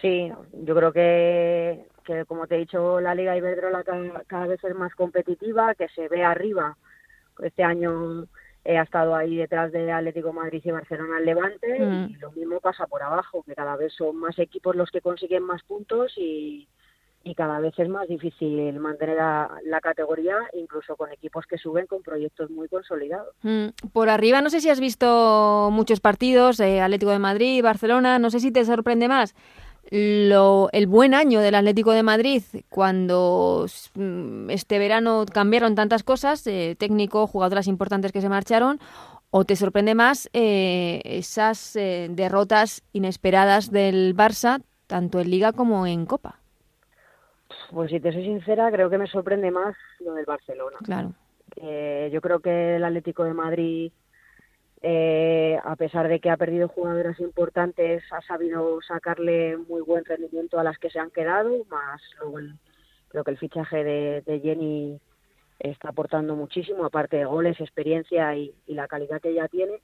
Sí, 0.00 0.32
yo 0.52 0.74
creo 0.74 0.92
que 0.92 1.86
que 2.14 2.24
como 2.24 2.46
te 2.46 2.56
he 2.56 2.58
dicho, 2.58 3.00
la 3.00 3.14
Liga 3.14 3.36
Iberdrola 3.36 3.84
cada, 3.84 4.24
cada 4.26 4.46
vez 4.46 4.62
es 4.64 4.74
más 4.74 4.94
competitiva, 4.94 5.74
que 5.74 5.88
se 5.88 6.08
ve 6.08 6.24
arriba. 6.24 6.76
Este 7.42 7.62
año 7.62 8.26
he 8.64 8.76
estado 8.78 9.14
ahí 9.14 9.36
detrás 9.36 9.72
de 9.72 9.90
Atlético 9.90 10.32
Madrid 10.32 10.60
y 10.64 10.70
Barcelona 10.70 11.16
al 11.18 11.24
Levante 11.24 11.78
mm. 11.78 12.10
y 12.10 12.14
lo 12.16 12.32
mismo 12.32 12.60
pasa 12.60 12.86
por 12.86 13.02
abajo, 13.02 13.42
que 13.44 13.54
cada 13.54 13.76
vez 13.76 13.92
son 13.94 14.16
más 14.16 14.38
equipos 14.38 14.76
los 14.76 14.90
que 14.90 15.00
consiguen 15.00 15.44
más 15.44 15.62
puntos 15.62 16.12
y, 16.16 16.68
y 17.22 17.34
cada 17.34 17.60
vez 17.60 17.78
es 17.78 17.88
más 17.88 18.08
difícil 18.08 18.78
mantener 18.80 19.16
la, 19.16 19.80
categoría, 19.80 20.36
incluso 20.52 20.96
con 20.96 21.12
equipos 21.12 21.46
que 21.46 21.58
suben 21.58 21.86
con 21.86 22.02
proyectos 22.02 22.50
muy 22.50 22.68
consolidados. 22.68 23.34
Mm. 23.42 23.68
Por 23.92 24.10
arriba, 24.10 24.42
no 24.42 24.50
sé 24.50 24.60
si 24.60 24.68
has 24.68 24.80
visto 24.80 25.70
muchos 25.70 26.00
partidos, 26.00 26.60
eh, 26.60 26.80
Atlético 26.80 27.12
de 27.12 27.18
Madrid, 27.18 27.62
Barcelona, 27.62 28.18
no 28.18 28.30
sé 28.30 28.40
si 28.40 28.50
te 28.50 28.64
sorprende 28.64 29.08
más 29.08 29.34
lo, 29.90 30.68
el 30.72 30.86
buen 30.86 31.14
año 31.14 31.40
del 31.40 31.54
Atlético 31.54 31.92
de 31.92 32.02
Madrid 32.02 32.42
cuando 32.68 33.66
mm, 33.94 34.50
este 34.50 34.78
verano 34.78 35.24
cambiaron 35.32 35.74
tantas 35.74 36.02
cosas, 36.02 36.46
eh, 36.46 36.76
técnico, 36.78 37.26
jugadoras 37.26 37.66
importantes 37.66 38.12
que 38.12 38.20
se 38.20 38.28
marcharon, 38.28 38.78
o 39.30 39.44
te 39.44 39.56
sorprende 39.56 39.94
más 39.94 40.28
eh, 40.32 41.00
esas 41.04 41.76
eh, 41.76 42.08
derrotas 42.10 42.82
inesperadas 42.92 43.70
del 43.70 44.14
Barça, 44.16 44.62
tanto 44.86 45.20
en 45.20 45.30
Liga 45.30 45.52
como 45.52 45.86
en 45.86 46.06
Copa. 46.06 46.40
Pues 47.70 47.90
si 47.90 48.00
te 48.00 48.12
soy 48.12 48.24
sincera, 48.24 48.70
creo 48.70 48.90
que 48.90 48.98
me 48.98 49.06
sorprende 49.06 49.50
más 49.50 49.76
lo 50.00 50.14
del 50.14 50.24
Barcelona. 50.24 50.78
Claro. 50.82 51.12
Eh, 51.56 52.10
yo 52.12 52.20
creo 52.20 52.40
que 52.40 52.76
el 52.76 52.84
Atlético 52.84 53.24
de 53.24 53.34
Madrid, 53.34 53.92
eh, 54.82 55.58
a 55.62 55.76
pesar 55.76 56.08
de 56.08 56.20
que 56.20 56.30
ha 56.30 56.36
perdido 56.36 56.68
jugadoras 56.68 57.20
importantes, 57.20 58.02
ha 58.12 58.22
sabido 58.22 58.80
sacarle 58.80 59.56
muy 59.56 59.82
buen 59.82 60.04
rendimiento 60.04 60.58
a 60.58 60.64
las 60.64 60.78
que 60.78 60.90
se 60.90 60.98
han 60.98 61.10
quedado, 61.10 61.64
más 61.66 62.00
luego 62.18 62.38
creo 63.08 63.24
que 63.24 63.30
el 63.32 63.38
fichaje 63.38 63.84
de, 63.84 64.40
Jenny 64.42 64.98
está 65.58 65.90
aportando 65.90 66.34
muchísimo, 66.34 66.84
aparte 66.84 67.18
de 67.18 67.24
goles, 67.26 67.60
experiencia 67.60 68.34
y, 68.36 68.54
la 68.66 68.88
calidad 68.88 69.20
que 69.20 69.30
ella 69.30 69.48
tiene. 69.48 69.80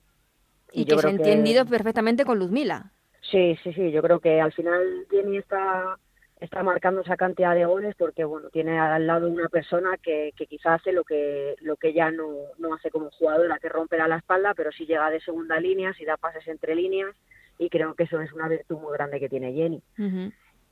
Y, 0.73 0.87
que 0.87 0.97
se 0.97 1.09
ha 1.09 1.11
entendido 1.11 1.67
perfectamente 1.67 2.25
con 2.25 2.39
Luzmila. 2.39 2.93
Sí, 3.31 3.59
sí, 3.63 3.73
sí, 3.73 3.91
yo 3.91 4.01
creo 4.03 4.21
que 4.21 4.41
al 4.41 4.53
final 4.53 5.07
Jenny 5.11 5.39
está 5.39 5.99
está 6.41 6.63
marcando 6.63 7.01
esa 7.01 7.17
cantidad 7.17 7.55
de 7.55 7.65
goles 7.65 7.95
porque 7.97 8.25
bueno 8.25 8.51
tiene 8.51 8.79
al 8.79 9.07
lado 9.07 9.29
una 9.29 9.49
persona 9.49 9.97
que, 9.97 10.33
que 10.37 10.47
quizá 10.47 10.75
hace 10.75 10.93
lo 10.93 11.03
que 11.05 11.57
lo 11.61 11.77
que 11.77 11.89
ella 11.89 12.11
no, 12.11 12.29
no 12.59 12.75
hace 12.75 12.91
como 12.91 13.11
jugadora 13.11 13.59
que 13.59 13.69
romper 13.69 14.03
a 14.03 14.09
la 14.09 14.19
espalda 14.19 14.53
pero 14.55 14.71
sí 14.73 14.85
llega 14.85 15.11
de 15.11 15.21
segunda 15.21 15.59
línea 15.59 15.95
si 15.95 16.05
da 16.05 16.17
pases 16.17 16.47
entre 16.49 16.75
líneas 16.75 17.15
y 17.59 17.71
creo 17.71 17.95
que 17.95 18.03
eso 18.05 18.21
es 18.21 18.33
una 18.33 18.49
virtud 18.49 18.79
muy 18.79 18.93
grande 18.93 19.19
que 19.19 19.31
tiene 19.31 19.55
Jenny. 19.55 19.83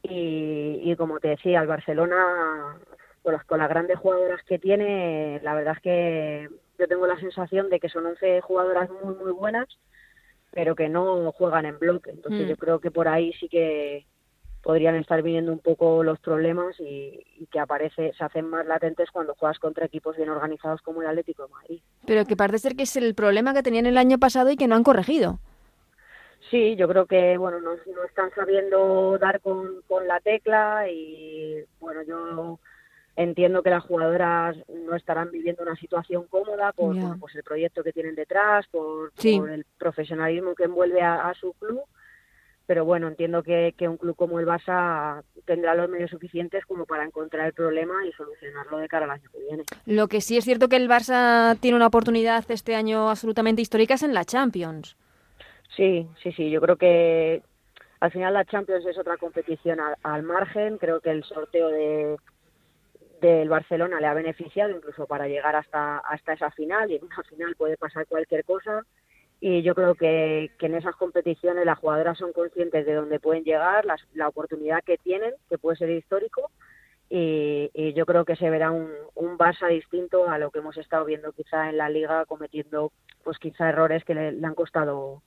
Y, 0.03 0.81
y 0.83 0.97
como 0.97 1.19
te 1.19 1.29
decía 1.29 1.63
el 1.63 1.67
Barcelona 1.67 2.77
con 3.23 3.33
las, 3.33 3.45
con 3.45 3.59
las 3.59 3.71
grandes 3.71 3.99
jugadoras 3.99 4.43
que 4.43 4.59
tiene 4.59 5.41
la 5.43 5.55
verdad 5.55 5.77
es 5.77 5.83
que 5.83 6.49
yo 6.79 6.87
tengo 6.87 7.07
la 7.07 7.19
sensación 7.19 7.71
de 7.71 7.81
que 7.81 7.89
son 7.89 8.05
11 8.05 8.43
jugadoras 8.43 8.91
muy 8.91 9.15
muy 9.15 9.33
buenas 9.33 9.67
pero 10.51 10.77
que 10.77 10.89
no 10.89 11.33
juegan 11.33 11.67
en 11.67 11.79
bloque. 11.81 12.11
Entonces 12.11 12.47
mm. 12.47 12.49
yo 12.49 12.57
creo 12.57 12.79
que 12.79 12.93
por 12.93 13.09
ahí 13.09 13.33
sí 13.41 13.49
que 13.49 14.07
podrían 14.65 14.97
estar 14.97 15.23
viniendo 15.23 15.53
un 15.53 15.59
poco 15.59 16.03
los 16.03 16.19
problemas 16.19 16.75
y, 16.81 17.23
que 17.53 17.61
aparece, 17.61 18.13
se 18.17 18.25
hacen 18.25 18.49
más 18.49 18.67
latentes 18.67 19.11
cuando 19.11 19.35
juegas 19.35 19.59
contra 19.59 19.85
equipos 19.85 20.17
bien 20.17 20.31
organizados 20.31 20.81
como 20.81 21.03
el 21.03 21.09
Atlético 21.09 21.47
de 21.47 21.53
Madrid. 21.53 21.81
Pero 22.07 22.25
que 22.25 22.35
parece 22.35 22.61
ser 22.61 22.75
que 22.75 22.85
es 22.85 22.97
el 22.97 23.15
problema 23.15 23.53
que 23.53 23.63
tenían 23.63 23.85
el 23.85 23.99
año 23.99 24.19
pasado 24.19 24.51
y 24.51 24.57
que 24.57 24.67
no 24.67 24.75
han 24.75 24.83
corregido. 24.83 25.39
Sí, 26.51 26.77
yo 26.77 26.89
creo 26.89 27.07
que 27.07 27.37
bueno 27.37 27.61
no, 27.61 27.73
están 28.07 28.31
sabiendo 28.35 29.19
dar 29.19 29.41
con, 29.41 29.83
la 30.07 30.21
tecla 30.21 30.89
y 30.91 31.63
bueno 31.81 32.03
yo 32.03 32.59
entiendo 33.17 33.63
que 33.63 33.71
las 33.71 33.85
jugadoras 33.85 34.57
no 34.69 34.97
estarán 34.97 35.31
viviendo 35.31 35.63
una 35.63 35.77
situación 35.77 36.27
cómoda 36.29 36.73
por, 36.73 36.97
pues 37.19 37.35
el 37.35 37.43
proyecto 37.43 37.83
que 37.83 37.93
tienen 37.93 38.15
detrás, 38.15 38.67
por, 38.69 39.13
el 39.23 39.67
profesionalismo 39.79 40.55
que 40.55 40.65
envuelve 40.65 41.03
a 41.03 41.33
su 41.35 41.53
club 41.55 41.85
pero 42.67 42.85
bueno, 42.85 43.09
entiendo 43.09 43.43
que, 43.43 43.75
un 43.81 43.97
club 43.97 44.17
como 44.17 44.41
el 44.41 44.47
Barça 44.47 45.23
tendrá 45.45 45.75
los 45.75 45.89
medios 45.89 46.11
suficientes 46.11 46.65
como 46.65 46.87
para 46.87 47.05
encontrar 47.05 47.47
el 47.47 47.53
problema 47.53 48.07
y 48.07 48.13
solucionarlo 48.13 48.79
de 48.79 48.89
cara 48.89 49.05
al 49.05 49.13
año 49.13 49.31
que 49.31 49.41
viene. 49.41 49.63
Lo 49.87 50.09
que 50.09 50.21
sí 50.21 50.37
es 50.37 50.45
cierto 50.45 50.69
que 50.69 50.77
el 50.77 50.89
Barça 50.89 51.59
tiene 51.61 51.77
una 51.77 51.89
oportunidad 51.89 52.45
este 52.51 52.75
año 52.75 53.11
absolutamente 53.11 53.63
histórica 53.63 53.95
es 53.95 54.03
en 54.03 54.15
la 54.15 54.25
Champions. 54.25 54.97
Sí, 55.77 56.09
sí, 56.23 56.33
sí, 56.33 56.51
yo 56.51 56.61
creo 56.61 56.77
que 56.77 57.43
al 58.01 58.11
final 58.11 58.35
la 58.35 58.45
Champions 58.45 58.87
es 58.87 58.99
otra 58.99 59.17
competición 59.17 59.79
al, 60.03 60.23
margen, 60.23 60.79
creo 60.79 61.01
que 61.01 61.11
el 61.11 61.25
sorteo 61.25 61.69
de 61.69 62.17
del 63.21 63.49
Barcelona 63.49 64.01
le 64.01 64.07
ha 64.07 64.13
beneficiado 64.13 64.71
incluso 64.71 65.07
para 65.07 65.27
llegar 65.27 65.57
hasta 65.57 65.99
hasta 65.99 66.35
esa 66.35 66.51
final 66.51 66.91
y 66.91 66.97
en 66.97 67.05
una 67.05 67.23
final 67.23 67.55
puede 67.57 67.79
pasar 67.79 68.07
cualquier 68.07 68.45
cosa 68.45 68.85
y 69.41 69.63
yo 69.63 69.75
creo 69.75 69.95
que, 69.95 70.51
en 70.59 70.75
esas 70.75 70.97
competiciones 70.97 71.67
las 71.67 71.79
jugadoras 71.79 72.19
son 72.19 72.33
conscientes 72.33 72.87
de 72.87 72.95
dónde 72.95 73.21
pueden 73.21 73.45
llegar, 73.45 73.85
la 74.15 74.29
oportunidad 74.29 74.83
que 74.85 74.99
tienen, 74.99 75.35
que 75.49 75.59
puede 75.59 75.77
ser 75.77 75.91
histórico, 75.91 76.51
y, 77.11 77.93
yo 77.95 78.07
creo 78.07 78.25
que 78.25 78.37
se 78.37 78.51
verá 78.51 78.71
un, 78.71 78.91
un, 79.15 79.39
Barça 79.39 79.69
distinto 79.69 80.29
a 80.29 80.39
lo 80.39 80.51
que 80.51 80.59
hemos 80.59 80.77
estado 80.77 81.05
viendo 81.05 81.33
quizá 81.33 81.69
en 81.69 81.77
la 81.77 81.89
liga, 81.89 82.25
cometiendo 82.27 82.93
pues 83.23 83.39
quizá 83.39 83.69
errores 83.69 84.05
que 84.05 84.15
le, 84.15 84.45
han 84.45 84.55
costado 84.55 85.23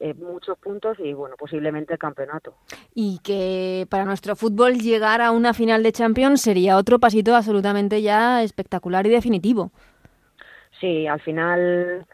eh, 0.00 0.12
muchos 0.14 0.58
puntos 0.58 0.98
y 0.98 1.12
bueno, 1.12 1.36
posiblemente 1.38 1.94
el 1.94 1.98
campeonato. 1.98 2.54
Y 2.94 3.20
que 3.22 3.86
para 3.88 4.04
nuestro 4.04 4.36
fútbol 4.36 4.74
llegar 4.74 5.22
a 5.22 5.30
una 5.30 5.54
final 5.54 5.82
de 5.82 5.92
Champions 5.92 6.42
sería 6.42 6.76
otro 6.76 6.98
pasito 6.98 7.34
absolutamente 7.34 8.02
ya 8.02 8.42
espectacular 8.42 9.06
y 9.06 9.10
definitivo. 9.10 9.70
Sí, 10.80 11.06
al 11.06 11.20
final 11.20 12.06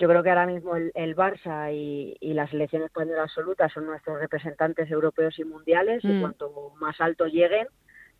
yo 0.00 0.08
creo 0.08 0.22
que 0.22 0.30
ahora 0.30 0.46
mismo 0.46 0.74
el, 0.76 1.14
Barça 1.14 1.72
y, 1.72 2.16
la 2.32 2.48
selección 2.48 2.82
española 2.82 3.22
absoluta 3.22 3.68
son 3.68 3.86
nuestros 3.86 4.18
representantes 4.18 4.90
europeos 4.90 5.38
y 5.38 5.44
mundiales 5.44 6.02
y 6.02 6.08
mm. 6.08 6.20
cuanto 6.22 6.72
más 6.80 6.98
alto 7.00 7.26
lleguen, 7.26 7.66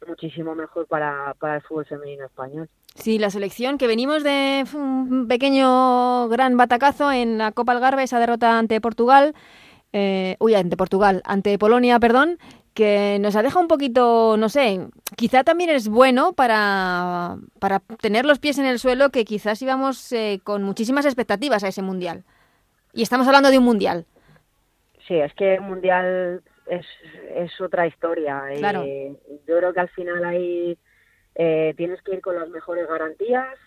muchísimo 0.07 0.55
mejor 0.55 0.87
para, 0.87 1.35
para 1.39 1.57
el 1.57 1.63
fútbol 1.63 1.87
femenino 1.87 2.27
español. 2.27 2.69
Sí, 2.95 3.19
la 3.19 3.31
selección 3.31 3.79
que 3.79 3.87
venimos 3.87 4.23
de 4.23 4.65
un 4.75 5.27
pequeño 5.27 6.29
gran 6.29 6.57
batacazo 6.57 7.11
en 7.13 7.39
la 7.39 7.53
Copa 7.53 7.73
Algarve, 7.73 8.03
esa 8.03 8.21
derrota 8.21 8.59
ante 8.59 8.81
Portugal, 8.81 9.35
eh, 9.93 10.37
uy, 10.39 10.55
ante 10.55 10.77
Portugal, 10.77 11.23
ante 11.25 11.59
Polonia, 11.59 11.99
perdón, 11.99 12.39
que 12.81 13.19
nos 13.21 13.37
ha 13.37 13.43
dejado 13.43 13.61
un 13.61 13.69
poquito, 13.69 14.39
no 14.39 14.49
sé, 14.49 14.81
quizá 15.15 15.45
también 15.45 15.69
es 15.69 15.87
bueno 15.87 16.33
para, 16.33 17.37
para 17.59 17.81
tener 18.01 18.25
los 18.25 18.39
pies 18.39 18.57
en 18.57 18.65
el 18.65 18.79
suelo 18.79 19.11
que 19.11 19.27
quizás 19.27 19.61
íbamos 19.61 20.11
eh, 20.13 20.41
con 20.45 20.63
muchísimas 20.63 21.05
expectativas 21.05 21.63
a 21.63 21.69
ese 21.69 21.83
mundial. 21.83 22.25
Y 22.95 23.03
estamos 23.03 23.27
hablando 23.27 23.51
de 23.51 23.59
un 23.59 23.65
mundial. 23.65 24.07
Sí, 25.07 25.15
es 25.15 25.35
que 25.35 25.57
el 25.57 25.61
mundial 25.61 26.43
es, 26.69 26.87
es 27.35 27.61
otra 27.61 27.87
historia. 27.87 28.45
Claro. 28.57 28.87
yo 28.87 29.59
creo 29.59 29.75
que 29.75 29.81
al 29.81 29.91
final 29.91 30.25
ahí 30.25 30.79
eh, 31.35 31.75
tienes 31.77 32.01
que 32.01 32.15
ir 32.15 32.23
con 32.23 32.35
las 32.35 32.49
mejores 32.49 32.89
garantías, 32.89 33.59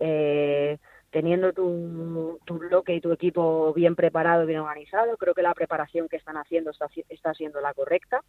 eh, 0.00 0.78
teniendo 1.12 1.52
tu, 1.52 2.40
tu 2.44 2.58
bloque 2.58 2.96
y 2.96 3.00
tu 3.00 3.12
equipo 3.12 3.72
bien 3.74 3.94
preparado, 3.94 4.44
bien 4.44 4.58
organizado. 4.58 5.16
Creo 5.18 5.34
que 5.34 5.42
la 5.42 5.54
preparación 5.54 6.08
que 6.08 6.16
están 6.16 6.36
haciendo 6.36 6.72
está, 6.72 6.88
está 7.08 7.32
siendo 7.32 7.60
la 7.60 7.72
correcta 7.74 8.24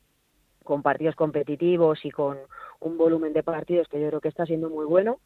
con 0.67 0.83
partidos 0.83 1.15
competitivos 1.15 2.03
y 2.03 2.11
con 2.11 2.37
un 2.81 2.97
volumen 2.97 3.31
de 3.31 3.41
partidos 3.41 3.87
que 3.87 4.01
yo 4.01 4.09
creo 4.09 4.19
que 4.19 4.27
está 4.27 4.45
siendo 4.45 4.69
muy 4.69 4.85
bueno. 4.85 5.21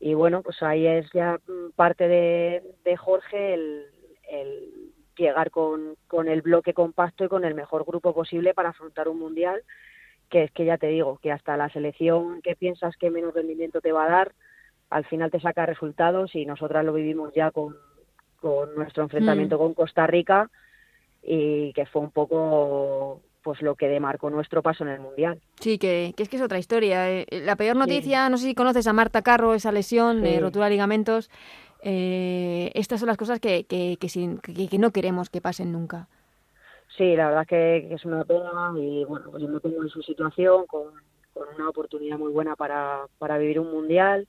Y 0.00 0.14
bueno, 0.14 0.42
pues 0.42 0.60
ahí 0.64 0.84
es 0.84 1.06
ya 1.12 1.38
parte 1.76 2.08
de, 2.08 2.96
Jorge 2.96 3.54
el, 3.54 4.92
llegar 5.16 5.52
con, 5.52 5.94
con 6.08 6.26
el 6.26 6.42
bloque 6.42 6.74
compacto 6.74 7.24
y 7.24 7.28
con 7.28 7.44
el 7.44 7.54
mejor 7.54 7.84
grupo 7.84 8.12
posible 8.12 8.52
para 8.52 8.70
afrontar 8.70 9.08
un 9.08 9.20
mundial, 9.20 9.62
que 10.28 10.42
es 10.42 10.50
que 10.50 10.64
ya 10.64 10.76
te 10.76 10.88
digo, 10.88 11.20
que 11.22 11.30
hasta 11.30 11.56
la 11.56 11.68
selección 11.68 12.42
que 12.42 12.56
piensas 12.56 12.96
que 12.96 13.10
menos 13.10 13.32
rendimiento 13.32 13.80
te 13.80 13.92
va 13.92 14.06
a 14.06 14.10
dar, 14.10 14.32
al 14.90 15.04
final 15.04 15.30
te 15.30 15.38
saca 15.38 15.66
resultados 15.66 16.34
y 16.34 16.46
nosotras 16.46 16.84
lo 16.84 16.92
vivimos 16.92 17.32
ya 17.32 17.52
con, 17.52 17.76
con 18.40 18.74
nuestro 18.74 19.04
enfrentamiento 19.04 19.54
mm. 19.54 19.58
con 19.60 19.74
Costa 19.74 20.08
Rica 20.08 20.50
y 21.22 21.72
que 21.74 21.86
fue 21.86 22.02
un 22.02 22.10
poco 22.10 23.22
pues 23.44 23.60
lo 23.60 23.76
que 23.76 23.88
demarcó 23.88 24.30
nuestro 24.30 24.62
paso 24.62 24.82
en 24.84 24.90
el 24.90 25.00
Mundial. 25.00 25.38
Sí, 25.60 25.78
que, 25.78 26.14
es 26.16 26.28
que 26.28 26.36
es 26.36 26.42
otra 26.42 26.58
historia. 26.58 27.10
Eh, 27.10 27.26
la 27.30 27.54
peor 27.54 27.76
noticia, 27.76 28.28
no 28.30 28.38
sé 28.38 28.46
si 28.46 28.54
conoces 28.54 28.86
a 28.88 28.92
Marta 28.94 29.22
Carro, 29.22 29.54
esa 29.54 29.70
lesión, 29.70 30.22
de 30.22 30.40
rotura 30.40 30.64
de 30.64 30.72
ligamentos. 30.72 31.30
Eh, 31.82 32.72
estas 32.74 33.00
son 33.00 33.08
las 33.08 33.18
cosas 33.18 33.40
que, 33.40 33.64
que, 33.64 33.98
que, 33.98 34.78
no 34.78 34.90
queremos 34.90 35.28
que 35.28 35.42
pasen 35.42 35.70
nunca. 35.70 36.08
Sí, 36.96 37.14
la 37.14 37.28
verdad 37.28 37.46
que, 37.46 37.92
es 37.92 38.04
una 38.06 38.24
pena 38.24 38.72
y 38.76 39.04
bueno, 39.04 39.30
pues 39.30 39.42
yo 39.42 39.48
me 39.48 39.60
pongo 39.60 39.82
en 39.82 39.90
su 39.90 40.02
situación 40.02 40.66
con, 40.66 40.94
con 41.34 41.46
una 41.54 41.68
oportunidad 41.68 42.18
muy 42.18 42.32
buena 42.32 42.56
para, 42.56 43.02
para 43.18 43.36
vivir 43.36 43.60
un 43.60 43.70
mundial 43.70 44.26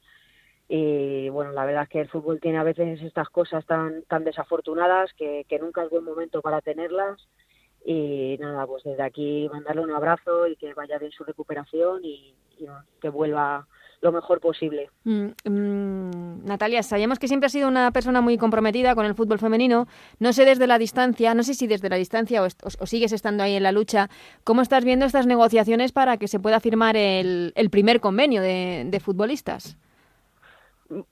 y 0.68 1.30
bueno, 1.30 1.52
la 1.52 1.64
verdad 1.64 1.84
es 1.84 1.90
que 1.90 2.02
el 2.02 2.10
fútbol 2.10 2.42
tiene 2.42 2.58
a 2.58 2.64
veces 2.64 3.02
estas 3.02 3.30
cosas 3.30 3.66
tan, 3.66 4.02
tan 4.04 4.24
desafortunadas 4.26 5.14
que, 5.14 5.46
que 5.48 5.60
nunca 5.60 5.84
es 5.84 5.90
buen 5.90 6.04
momento 6.04 6.42
para 6.42 6.60
tenerlas 6.60 7.26
y 7.86 8.36
nada, 8.39 8.65
pues 8.65 8.84
desde 8.84 9.04
aquí 9.04 9.48
mandarle 9.54 9.84
un 9.84 9.92
abrazo 9.92 10.48
y 10.48 10.56
que 10.56 10.74
vaya 10.74 10.98
bien 10.98 11.12
su 11.12 11.24
recuperación 11.24 12.04
y, 12.04 12.34
que 13.01 13.10
vuelva 13.10 13.68
lo 14.01 14.12
mejor 14.13 14.39
posible. 14.39 14.89
Mm, 15.04 15.27
mm, 15.44 16.46
Natalia, 16.46 16.82
sabemos 16.84 17.20
que 17.20 17.27
siempre 17.27 17.48
has 17.48 17.51
sido 17.51 17.68
una 17.68 17.92
persona 17.92 18.22
muy 18.22 18.38
comprometida 18.38 18.96
con 18.96 19.06
el 19.06 19.13
fútbol 19.13 19.39
femenino. 19.39 19.88
No 20.20 20.32
sé 20.32 20.46
desde 20.46 20.68
la 20.68 20.80
distancia, 20.80 21.34
no 21.34 21.44
sé 21.44 21.54
si 21.54 21.68
desde 21.68 21.89
la 21.89 21.98
distancia 21.98 22.42
o, 22.44 22.86
sigues 22.86 23.12
estando 23.12 23.44
ahí 23.44 23.56
en 23.56 23.63
la 23.63 23.74
lucha, 23.74 24.10
¿cómo 24.44 24.62
estás 24.62 24.86
viendo 24.86 25.06
estas 25.06 25.27
negociaciones 25.27 25.92
para 25.92 26.18
que 26.18 26.27
se 26.27 26.39
pueda 26.39 26.60
firmar 26.62 26.96
el, 26.96 27.54
primer 27.70 28.00
convenio 28.00 28.42
de 28.42 29.01
futbolistas? 29.04 29.77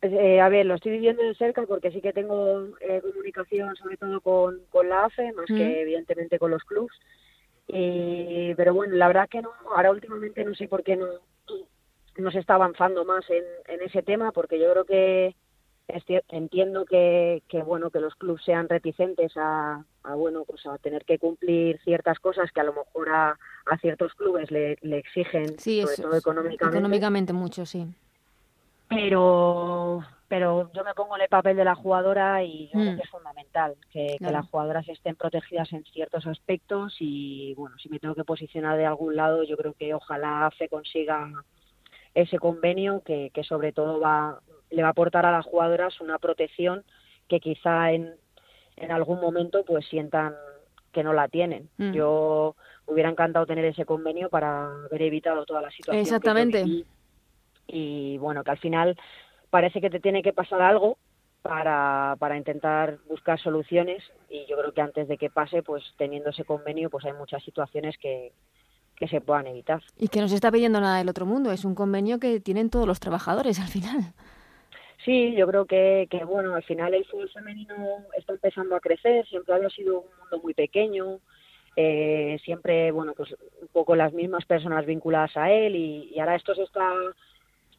Eh, 0.01 0.39
a 0.39 0.49
ver, 0.49 0.65
lo 0.65 0.75
estoy 0.75 0.91
viviendo 0.91 1.23
de 1.23 1.33
cerca 1.35 1.63
porque 1.63 1.91
sí 1.91 2.01
que 2.01 2.13
tengo 2.13 2.67
eh, 2.79 3.01
comunicación 3.01 3.75
sobre 3.75 3.97
todo 3.97 4.21
con, 4.21 4.61
con 4.69 4.89
la 4.89 5.05
AFE, 5.05 5.31
más 5.33 5.47
que 5.47 5.81
evidentemente 5.81 6.37
con 6.37 6.51
los 6.51 6.63
clubs. 6.63 6.93
pero 7.67 8.73
bueno, 8.73 8.95
la 8.95 9.07
verdad 9.07 9.29
que 9.29 9.41
no, 9.41 9.51
ahora 9.75 9.91
últimamente 9.91 10.43
no 10.43 10.53
sé 10.53 10.67
por 10.67 10.83
qué 10.83 10.95
no, 10.95 11.07
no 12.17 12.31
se 12.31 12.39
está 12.39 12.55
avanzando 12.55 13.03
más 13.05 13.27
en, 13.29 13.43
en 13.67 13.81
ese 13.81 14.03
tema, 14.03 14.31
porque 14.31 14.59
yo 14.59 14.71
creo 14.71 14.85
que 14.85 15.35
entiendo 16.29 16.85
que, 16.85 17.43
que 17.49 17.61
bueno 17.61 17.89
que 17.89 17.99
los 17.99 18.15
clubs 18.15 18.43
sean 18.43 18.69
reticentes 18.69 19.33
a, 19.35 19.83
a 20.03 20.15
bueno 20.15 20.45
pues 20.45 20.65
a 20.65 20.77
tener 20.77 21.03
que 21.03 21.19
cumplir 21.19 21.79
ciertas 21.83 22.19
cosas 22.19 22.51
que 22.51 22.61
a 22.61 22.63
lo 22.63 22.73
mejor 22.73 23.09
a, 23.09 23.37
a 23.65 23.77
ciertos 23.79 24.13
clubes 24.13 24.49
le, 24.49 24.77
exigen, 24.81 25.59
sobre 25.59 25.95
todo 25.97 26.15
económicamente. 26.15 26.77
Económicamente 26.77 27.33
mucho, 27.33 27.65
sí. 27.65 27.87
Pero, 28.93 30.03
pero 30.27 30.71
yo 30.73 30.83
me 30.83 30.93
pongo 30.93 31.15
en 31.15 31.23
el 31.23 31.29
papel 31.29 31.57
de 31.57 31.65
la 31.65 31.75
jugadora 31.75 32.43
y 32.43 32.67
yo 32.67 32.79
creo 32.79 32.93
mm. 32.93 32.95
que 32.95 33.01
es 33.03 33.09
fundamental 33.09 33.75
que, 33.91 34.15
que, 34.19 34.31
las 34.31 34.47
jugadoras 34.49 34.87
estén 34.89 35.15
protegidas 35.15 35.71
en 35.73 35.83
ciertos 35.85 36.25
aspectos 36.27 36.95
y 36.99 37.53
bueno, 37.55 37.77
si 37.77 37.89
me 37.89 37.99
tengo 37.99 38.15
que 38.15 38.23
posicionar 38.23 38.77
de 38.77 38.85
algún 38.85 39.15
lado, 39.15 39.43
yo 39.43 39.57
creo 39.57 39.73
que 39.73 39.93
ojalá 39.93 40.49
se 40.57 40.69
consiga 40.69 41.31
ese 42.13 42.37
convenio 42.39 43.01
que, 43.03 43.31
que 43.33 43.43
sobre 43.43 43.71
todo 43.71 43.99
va 43.99 44.39
le 44.73 44.81
va 44.81 44.89
a 44.89 44.91
aportar 44.91 45.25
a 45.25 45.31
las 45.31 45.45
jugadoras 45.45 46.01
una 46.01 46.17
protección 46.17 46.83
que 47.27 47.39
quizá 47.39 47.91
en, 47.91 48.15
en 48.75 48.91
algún 48.91 49.21
momento 49.21 49.63
pues 49.65 49.85
sientan 49.87 50.33
que 50.91 51.03
no 51.03 51.13
la 51.13 51.27
tienen. 51.27 51.69
Mm. 51.77 51.91
Yo 51.93 52.55
hubiera 52.85 53.09
encantado 53.09 53.45
tener 53.45 53.65
ese 53.65 53.85
convenio 53.85 54.29
para 54.29 54.65
haber 54.85 55.03
evitado 55.03 55.45
toda 55.45 55.61
la 55.61 55.71
situación. 55.71 56.01
Exactamente. 56.01 56.65
Y 57.67 58.17
bueno, 58.17 58.43
que 58.43 58.51
al 58.51 58.57
final 58.57 58.97
parece 59.49 59.81
que 59.81 59.89
te 59.89 59.99
tiene 59.99 60.23
que 60.23 60.33
pasar 60.33 60.61
algo 60.61 60.97
para, 61.41 62.15
para 62.19 62.37
intentar 62.37 62.99
buscar 63.07 63.39
soluciones 63.39 64.03
y 64.29 64.45
yo 64.47 64.57
creo 64.57 64.73
que 64.73 64.81
antes 64.81 65.07
de 65.07 65.17
que 65.17 65.29
pase, 65.29 65.61
pues 65.63 65.83
teniendo 65.97 66.29
ese 66.29 66.45
convenio, 66.45 66.89
pues 66.89 67.05
hay 67.05 67.13
muchas 67.13 67.43
situaciones 67.43 67.97
que, 67.97 68.31
que 68.95 69.07
se 69.07 69.21
puedan 69.21 69.47
evitar. 69.47 69.81
Y 69.97 70.07
que 70.07 70.21
no 70.21 70.27
se 70.27 70.35
está 70.35 70.51
pidiendo 70.51 70.79
nada 70.79 70.97
del 70.97 71.09
otro 71.09 71.25
mundo, 71.25 71.51
es 71.51 71.65
un 71.65 71.75
convenio 71.75 72.19
que 72.19 72.39
tienen 72.39 72.69
todos 72.69 72.87
los 72.87 72.99
trabajadores 72.99 73.59
al 73.59 73.67
final. 73.67 74.13
Sí, 75.03 75.35
yo 75.35 75.45
creo 75.47 75.65
que, 75.65 76.07
que, 76.09 76.23
bueno, 76.23 76.55
al 76.55 76.63
final 76.63 76.93
el 76.93 77.05
fútbol 77.05 77.29
femenino 77.29 77.75
está 78.17 78.33
empezando 78.33 78.75
a 78.75 78.79
crecer, 78.79 79.27
siempre 79.27 79.53
había 79.53 79.69
sido 79.69 79.99
un 79.99 80.17
mundo 80.17 80.39
muy 80.41 80.53
pequeño, 80.53 81.19
eh, 81.75 82.39
siempre, 82.43 82.91
bueno, 82.91 83.13
pues 83.13 83.35
un 83.61 83.67
poco 83.69 83.95
las 83.95 84.13
mismas 84.13 84.45
personas 84.45 84.85
vinculadas 84.85 85.35
a 85.35 85.51
él 85.51 85.75
y, 85.75 86.17
ahora 86.19 86.35
esto 86.35 86.55
se 86.55 86.63
está, 86.63 86.89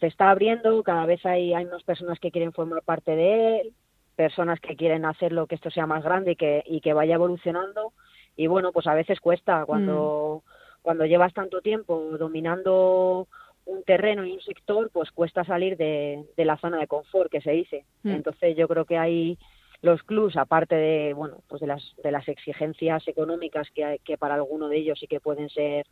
se 0.00 0.06
está 0.06 0.30
abriendo, 0.30 0.82
cada 0.82 1.06
vez 1.06 1.24
hay, 1.26 1.54
hay 1.54 1.64
más 1.66 1.82
personas 1.82 2.18
que 2.18 2.30
quieren 2.30 2.52
formar 2.52 2.82
parte 2.82 3.14
de 3.16 3.60
él, 3.60 3.72
personas 4.16 4.60
que 4.60 4.76
quieren 4.76 5.04
hacerlo 5.04 5.46
que 5.46 5.54
esto 5.54 5.70
sea 5.70 5.86
más 5.86 6.04
grande 6.04 6.32
y 6.32 6.36
que, 6.36 6.62
y 6.66 6.80
que 6.80 6.92
vaya 6.92 7.14
evolucionando 7.14 7.92
y 8.36 8.46
bueno, 8.46 8.72
pues 8.72 8.86
a 8.86 8.94
veces 8.94 9.20
cuesta 9.20 9.64
cuando, 9.64 10.42
mm. 10.44 10.82
cuando 10.82 11.06
llevas 11.06 11.32
tanto 11.32 11.60
tiempo 11.60 12.16
dominando 12.18 13.28
un 13.66 13.82
terreno 13.84 14.26
y 14.26 14.32
un 14.32 14.40
sector, 14.40 14.90
pues 14.92 15.10
cuesta 15.10 15.44
salir 15.44 15.76
de, 15.76 16.24
la 16.36 16.56
zona 16.58 16.78
de 16.78 16.86
confort 16.86 17.30
que 17.30 17.40
se 17.40 17.52
dice. 17.52 17.84
Mm. 18.02 18.10
Entonces 18.10 18.56
yo 18.56 18.68
creo 18.68 18.84
que 18.84 18.98
hay 18.98 19.38
los 19.82 20.02
clubs, 20.02 20.36
aparte 20.36 20.74
de 20.74 21.14
bueno, 21.14 21.38
pues 21.48 21.60
de 21.60 21.66
las 21.66 21.82
de 22.02 22.10
las 22.10 22.26
exigencias 22.28 23.06
económicas 23.06 23.68
que, 23.74 24.00
que 24.04 24.16
para 24.16 24.34
alguno 24.34 24.68
de 24.68 24.78
ellos 24.78 24.98
sí 24.98 25.06
que 25.06 25.20
pueden 25.20 25.48
ser, 25.50 25.86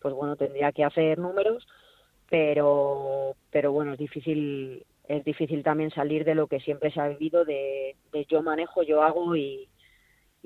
pues 0.00 0.14
bueno, 0.14 0.36
tendría 0.36 0.72
que 0.72 0.84
hacer 0.84 1.18
números, 1.18 1.66
pero 2.28 3.34
pero 3.50 3.72
bueno 3.72 3.92
es 3.92 3.98
difícil 3.98 4.84
es 5.08 5.24
difícil 5.24 5.62
también 5.62 5.90
salir 5.90 6.24
de 6.24 6.34
lo 6.34 6.48
que 6.48 6.60
siempre 6.60 6.90
se 6.90 7.00
ha 7.00 7.08
vivido 7.08 7.44
de, 7.44 7.94
de 8.12 8.24
yo 8.24 8.42
manejo, 8.42 8.82
yo 8.82 9.02
hago 9.02 9.36
y, 9.36 9.68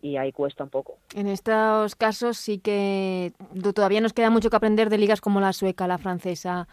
y 0.03 0.17
ahí 0.17 0.33
cuesta 0.33 0.65
un 0.65 0.71
poco. 0.71 0.99
En 1.15 1.27
estos 1.27 1.95
casos 1.97 2.37
sí 2.37 2.59
que 2.59 3.33
todavía 3.75 4.01
nos 4.01 4.13
queda 4.13 4.31
mucho 4.31 4.51
que 4.51 4.57
aprender 4.57 4.91
de 4.91 4.99
ligas 4.99 5.21
como 5.21 5.41
la 5.41 5.53
sueca, 5.53 5.87
la 5.87 5.99
francesa 5.99 6.69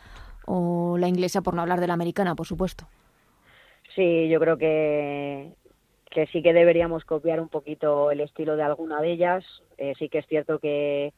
o 0.45 0.97
la 0.97 1.07
inglesa, 1.07 1.41
por 1.41 1.53
no 1.53 1.61
hablar 1.61 1.79
de 1.79 1.87
la 1.87 1.93
americana, 1.93 2.35
por 2.35 2.45
supuesto. 2.45 2.87
Sí, 3.95 4.29
yo 4.29 4.39
creo 4.39 4.57
que, 4.57 5.53
que 6.09 6.27
sí 6.27 6.41
que 6.41 6.53
deberíamos 6.53 7.03
copiar 7.03 7.41
un 7.41 7.49
poquito 7.49 8.11
el 8.11 8.21
estilo 8.21 8.55
de 8.55 8.63
alguna 8.63 9.01
de 9.01 9.11
ellas. 9.11 9.43
Eh, 9.77 9.93
sí 9.97 10.07
que 10.07 10.19
es 10.19 10.27
cierto 10.27 10.59
que, 10.59 11.13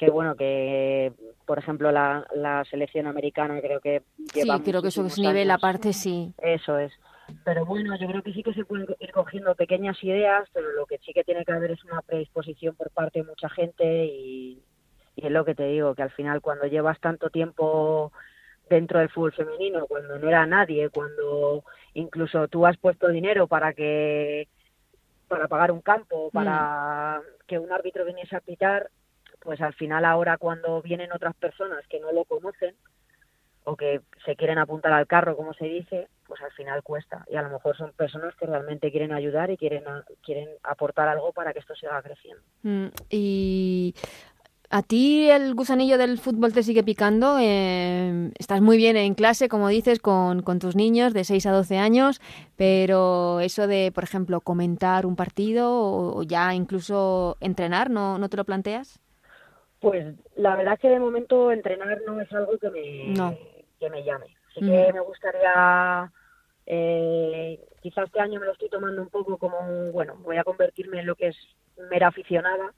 que 0.00 0.08
bueno, 0.08 0.34
que 0.34 1.12
por 1.44 1.58
ejemplo 1.58 1.92
la, 1.92 2.26
la 2.34 2.64
selección 2.64 3.06
americana 3.06 3.60
creo 3.60 3.80
que 3.80 4.02
lleva 4.32 4.56
Sí, 4.56 4.62
creo 4.64 4.80
que 4.80 4.88
eso 4.88 5.04
es 5.04 5.18
nivel 5.18 5.50
aparte, 5.50 5.92
sí. 5.92 6.32
Eso 6.38 6.78
es 6.78 6.90
pero 7.44 7.64
bueno, 7.64 7.94
yo 7.96 8.08
creo 8.08 8.22
que 8.22 8.32
sí 8.32 8.42
que 8.42 8.54
se 8.54 8.64
pueden 8.64 8.86
ir 8.98 9.12
cogiendo 9.12 9.54
pequeñas 9.54 10.02
ideas, 10.02 10.48
pero 10.52 10.72
lo 10.72 10.86
que 10.86 10.98
sí 10.98 11.12
que 11.12 11.22
tiene 11.22 11.44
que 11.44 11.52
haber 11.52 11.70
es 11.70 11.84
una 11.84 12.02
predisposición 12.02 12.74
por 12.74 12.90
parte 12.90 13.20
de 13.20 13.28
mucha 13.28 13.48
gente 13.50 14.06
y, 14.06 14.60
es 15.16 15.30
lo 15.30 15.44
que 15.44 15.54
te 15.54 15.64
digo, 15.64 15.94
que 15.94 16.02
al 16.02 16.10
final 16.10 16.40
cuando 16.40 16.66
llevas 16.66 16.98
tanto 16.98 17.28
tiempo 17.28 18.10
dentro 18.68 19.00
del 19.00 19.10
fútbol 19.10 19.32
femenino, 19.32 19.86
cuando 19.86 20.18
no 20.18 20.28
era 20.28 20.46
nadie, 20.46 20.88
cuando 20.88 21.62
incluso 21.94 22.48
tú 22.48 22.66
has 22.66 22.78
puesto 22.78 23.08
dinero 23.08 23.46
para 23.46 23.74
que 23.74 24.48
para 25.28 25.46
pagar 25.46 25.70
un 25.70 25.82
campo, 25.82 26.30
para 26.32 27.20
mm. 27.20 27.46
que 27.46 27.58
un 27.58 27.70
árbitro 27.70 28.04
viniese 28.04 28.34
a 28.34 28.40
pitar, 28.40 28.90
pues 29.40 29.60
al 29.60 29.74
final 29.74 30.04
ahora 30.04 30.38
cuando 30.38 30.82
vienen 30.82 31.12
otras 31.12 31.34
personas 31.34 31.86
que 31.88 32.00
no 32.00 32.12
lo 32.12 32.24
conocen 32.24 32.74
o 33.64 33.76
que 33.76 34.00
se 34.24 34.36
quieren 34.36 34.58
apuntar 34.58 34.92
al 34.92 35.06
carro, 35.06 35.36
como 35.36 35.52
se 35.54 35.66
dice, 35.66 36.08
pues 36.26 36.40
al 36.40 36.52
final 36.52 36.82
cuesta. 36.82 37.24
Y 37.28 37.36
a 37.36 37.42
lo 37.42 37.50
mejor 37.50 37.76
son 37.76 37.92
personas 37.92 38.34
que 38.36 38.46
realmente 38.46 38.90
quieren 38.90 39.12
ayudar 39.12 39.50
y 39.50 39.56
quieren, 39.56 39.84
quieren 40.22 40.48
aportar 40.62 41.08
algo 41.08 41.32
para 41.32 41.52
que 41.52 41.58
esto 41.58 41.74
siga 41.74 42.00
creciendo. 42.02 42.42
Mm, 42.62 42.86
y 43.10 43.94
¿A 44.72 44.82
ti 44.82 45.28
el 45.28 45.56
gusanillo 45.56 45.98
del 45.98 46.16
fútbol 46.20 46.52
te 46.52 46.62
sigue 46.62 46.84
picando? 46.84 47.38
Eh, 47.40 48.30
estás 48.38 48.60
muy 48.60 48.76
bien 48.76 48.96
en 48.96 49.14
clase, 49.14 49.48
como 49.48 49.66
dices, 49.66 49.98
con, 49.98 50.42
con, 50.42 50.60
tus 50.60 50.76
niños 50.76 51.12
de 51.12 51.24
6 51.24 51.44
a 51.46 51.50
12 51.50 51.76
años, 51.76 52.20
pero 52.54 53.40
eso 53.40 53.66
de, 53.66 53.90
por 53.92 54.04
ejemplo, 54.04 54.40
comentar 54.40 55.06
un 55.06 55.16
partido 55.16 55.72
o, 55.72 56.22
ya 56.22 56.54
incluso 56.54 57.36
entrenar, 57.40 57.90
¿no, 57.90 58.18
¿no 58.18 58.28
te 58.28 58.36
lo 58.36 58.44
planteas? 58.44 59.00
Pues 59.80 60.14
la 60.36 60.56
verdad 60.56 60.78
que 60.78 60.88
de 60.90 60.98
momento 60.98 61.52
entrenar 61.52 62.00
no 62.06 62.20
es 62.20 62.30
algo 62.32 62.58
que 62.58 62.70
me, 62.70 63.14
que 63.78 63.90
me 63.90 64.04
llame. 64.04 64.26
Así 64.50 64.60
que 64.60 64.92
me 64.92 65.00
gustaría 65.00 66.10
eh, 66.66 67.58
quizás 67.80 68.06
este 68.06 68.20
año 68.20 68.38
me 68.38 68.46
lo 68.46 68.52
estoy 68.52 68.68
tomando 68.68 69.02
un 69.02 69.08
poco 69.08 69.38
como, 69.38 69.90
bueno, 69.92 70.16
voy 70.22 70.36
a 70.36 70.44
convertirme 70.44 71.00
en 71.00 71.06
lo 71.06 71.16
que 71.16 71.28
es 71.28 71.36
mera 71.90 72.08
aficionada, 72.08 72.72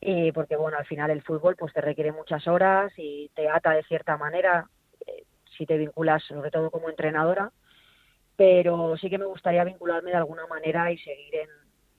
y 0.00 0.32
porque 0.32 0.56
bueno, 0.56 0.78
al 0.78 0.86
final 0.86 1.10
el 1.10 1.22
fútbol 1.22 1.56
pues 1.56 1.72
te 1.72 1.80
requiere 1.80 2.12
muchas 2.12 2.46
horas 2.48 2.92
y 2.96 3.30
te 3.34 3.48
ata 3.48 3.72
de 3.72 3.82
cierta 3.84 4.16
manera 4.16 4.68
eh, 5.06 5.24
si 5.56 5.66
te 5.66 5.76
vinculas 5.78 6.22
sobre 6.24 6.50
todo 6.50 6.70
como 6.70 6.90
entrenadora, 6.90 7.52
pero 8.36 8.96
sí 8.96 9.08
que 9.10 9.18
me 9.18 9.26
gustaría 9.26 9.64
vincularme 9.64 10.10
de 10.10 10.16
alguna 10.16 10.46
manera 10.46 10.90
y 10.90 10.98
seguir 10.98 11.34
en, 11.36 11.50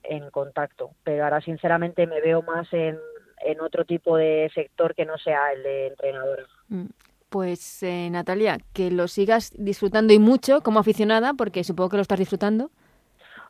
en 0.02 0.30
contacto. 0.30 0.90
Pero 1.02 1.24
ahora 1.24 1.40
sinceramente 1.40 2.06
me 2.06 2.20
veo 2.20 2.42
más 2.42 2.70
en, 2.72 2.98
en 3.44 3.60
otro 3.60 3.84
tipo 3.84 4.16
de 4.16 4.50
sector 4.54 4.94
que 4.94 5.04
no 5.04 5.18
sea 5.18 5.52
el 5.52 5.62
de 5.62 5.86
entrenadora. 5.88 6.44
Mm. 6.68 6.86
Pues 7.28 7.82
eh, 7.82 8.08
Natalia, 8.10 8.58
que 8.72 8.90
lo 8.90 9.08
sigas 9.08 9.52
disfrutando 9.58 10.12
y 10.12 10.18
mucho 10.18 10.60
como 10.60 10.78
aficionada, 10.78 11.34
porque 11.34 11.64
supongo 11.64 11.90
que 11.90 11.96
lo 11.96 12.02
estás 12.02 12.20
disfrutando. 12.20 12.70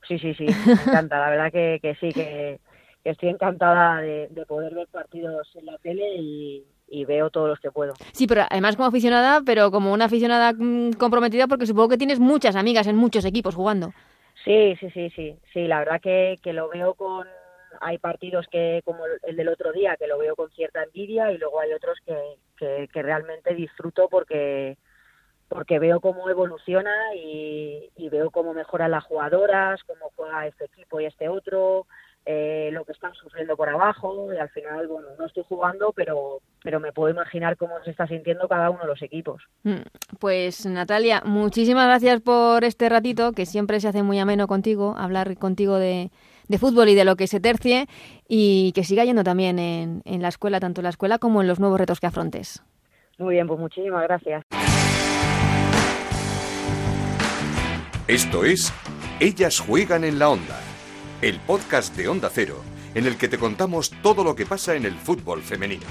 Sí, 0.09 0.18
sí, 0.18 0.35
sí, 0.35 0.46
me 0.66 0.72
encanta, 0.72 1.18
la 1.18 1.31
verdad 1.31 1.53
que, 1.53 1.79
que 1.83 1.94
sí, 1.96 2.11
que, 2.12 2.59
estoy 3.05 3.29
encantada 3.29 4.01
de, 4.01 4.29
poder 4.49 4.75
ver 4.75 4.88
partidos 4.88 5.49
en 5.55 5.66
la 5.66 5.79
tele 5.79 6.16
y, 6.16 6.64
veo 7.07 7.31
todos 7.31 7.49
los 7.49 7.61
que 7.61 7.70
puedo. 7.70 7.94
Sí, 8.12 8.27
pero 8.27 8.42
además 8.49 8.77
como 8.77 8.88
aficionada, 8.88 9.42
pero 9.44 9.70
como 9.70 9.92
una 9.92 10.07
aficionada 10.07 10.53
mm, 10.53 10.92
comprometida, 10.92 11.46
porque 11.46 11.66
supongo 11.66 11.90
que 11.90 11.99
tienes 11.99 12.18
muchas 12.18 12.57
amigas 12.57 12.87
en 12.87 12.96
muchos 12.96 13.25
equipos 13.25 13.55
jugando. 13.55 13.92
Sí, 14.44 14.77
sí, 14.81 14.90
sí, 14.90 15.11
sí, 15.11 15.37
sí, 15.53 15.66
la 15.66 15.81
verdad 15.81 16.01
que, 16.01 16.38
que 16.42 16.53
lo 16.53 16.68
veo 16.68 16.94
con, 16.94 17.27
hay 17.81 17.99
partidos 17.99 18.47
que, 18.51 18.83
como 18.85 19.05
el 19.07 19.37
del 19.37 19.49
otro 19.49 19.73
día, 19.73 19.97
que 19.97 20.07
lo 20.07 20.19
veo 20.19 20.35
con 20.37 20.51
cierta 20.51 20.83
envidia 20.83 21.33
y 21.33 21.39
luego 21.39 21.61
hay 21.61 21.73
otros 21.73 21.99
que, 22.05 22.89
que, 22.93 23.03
realmente 23.03 23.55
disfruto 23.55 24.09
porque 24.09 24.77
porque 25.49 25.79
veo 25.79 26.01
cómo 26.01 26.29
evoluciona 26.29 27.15
y, 27.15 27.89
veo 28.11 28.31
cómo 28.31 28.53
mejoran 28.53 28.91
las 28.91 29.05
jugadoras, 29.05 29.81
cómo 29.85 30.11
juega 30.17 30.47
este 30.47 30.65
equipo 30.65 31.01
y 31.01 31.07
este 31.07 31.29
otro, 31.29 31.87
eh, 32.25 32.71
lo 32.73 32.85
que 32.85 32.93
están 32.93 33.15
sufriendo 33.15 33.57
por 33.57 33.69
abajo 33.69 34.33
y 34.35 34.39
al 34.39 34.49
final, 34.49 34.89
bueno, 34.89 35.09
no 35.17 35.27
estoy 35.27 35.45
jugando, 35.49 35.93
pero, 35.93 36.41
pero 36.65 36.81
me 36.81 36.93
puedo 36.93 37.11
imaginar 37.11 37.57
cómo 37.57 37.75
se 37.85 37.93
está 37.93 38.09
sintiendo 38.09 38.49
cada 38.49 38.71
uno 38.71 38.81
de 38.81 38.87
los 38.89 39.03
equipos. 39.03 39.45
Mm, 39.62 39.83
pues 40.19 40.67
Natalia, 40.67 41.23
muchísimas 41.25 41.87
gracias 41.87 42.21
por 42.21 42.65
este 42.65 42.89
ratito, 42.89 43.31
que 43.33 43.47
siempre 43.47 43.79
se 43.79 43.89
hace 43.89 44.03
muy 44.03 44.19
ameno 44.19 44.49
contigo, 44.49 44.97
hablar 44.99 45.37
contigo 45.39 45.77
de, 45.77 46.11
de 46.49 46.59
fútbol 46.59 46.89
y 46.89 46.95
de 46.95 47.05
lo 47.05 47.17
que 47.17 47.27
se 47.27 47.41
tercie 47.41 47.87
y 48.29 48.73
que 48.73 48.85
siga 48.85 49.05
yendo 49.05 49.25
también 49.25 49.59
en, 49.59 50.03
en 50.05 50.23
la 50.23 50.29
escuela, 50.29 50.61
tanto 50.61 50.81
en 50.81 50.85
la 50.85 50.91
escuela 50.91 51.19
como 51.19 51.43
en 51.43 51.49
los 51.49 51.61
nuevos 51.61 51.79
retos 51.79 52.01
que 52.01 52.07
afrontes. 52.07 52.63
Muy 53.19 53.35
bien, 53.35 53.47
pues 53.47 53.59
muchísimas 53.59 54.03
gracias. 54.03 54.45
Esto 58.09 58.45
es 58.45 58.73
Ellas 59.19 59.59
juegan 59.59 60.05
en 60.05 60.19
la 60.19 60.29
onda, 60.29 60.61
el 61.23 61.41
podcast 61.41 61.97
de 61.97 62.07
Onda 62.07 62.31
Cero, 62.33 62.63
en 62.95 63.07
el 63.07 63.17
que 63.17 63.27
te 63.27 63.39
contamos 63.39 63.91
todo 64.03 64.23
lo 64.23 64.37
que 64.37 64.47
pasa 64.47 64.77
en 64.77 64.85
el 64.85 64.95
fútbol 64.95 65.43
femenino. 65.43 65.87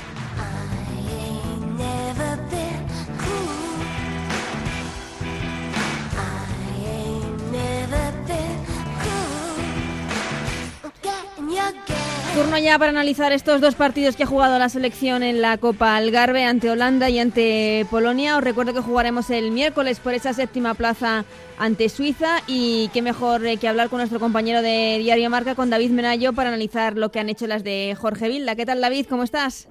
Turno 12.36 12.58
ya 12.58 12.78
para 12.78 12.89
analizar 12.89 13.32
estos 13.32 13.62
dos 13.62 13.76
partidos 13.76 14.17
que 14.17 14.24
ha 14.24 14.26
jugado 14.26 14.60
la 14.60 14.67
selección 14.67 15.24
en 15.24 15.41
la 15.41 15.58
Copa 15.58 15.95
Algarve 15.95 16.43
ante 16.43 16.69
Holanda 16.69 17.10
y 17.10 17.17
ante 17.17 17.86
Polonia. 17.89 18.36
Os 18.36 18.43
recuerdo 18.43 18.74
que 18.74 18.82
jugaremos 18.82 19.30
el 19.30 19.52
miércoles 19.52 20.02
por 20.02 20.13
esa 20.13 20.34
séptima 20.34 20.74
plaza 20.74 21.24
ante 21.58 21.88
Suiza 21.88 22.39
y 22.45 22.89
qué 22.89 23.02
mejor 23.02 23.45
eh, 23.45 23.56
que 23.56 23.69
hablar 23.69 23.88
con 23.88 24.00
nuestro 24.00 24.19
compañero 24.19 24.62
de 24.62 24.98
Diario 25.00 25.30
Marca, 25.30 25.56
con 25.56 25.69
David 25.69 25.91
Menayo, 25.91 26.34
para 26.34 26.50
analizar 26.50 26.98
lo 26.98 27.10
que 27.10 27.21
han 27.21 27.30
hecho 27.30 27.48
las 27.48 27.63
de 27.63 27.95
Jorge 27.98 28.28
Vilda. 28.28 28.58
¿Qué 28.58 28.65
tal 28.65 28.82
David? 28.82 29.06
¿Cómo 29.10 29.24
estás? 29.24 29.69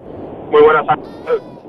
Muy 0.51 0.63
buenas 0.63 0.87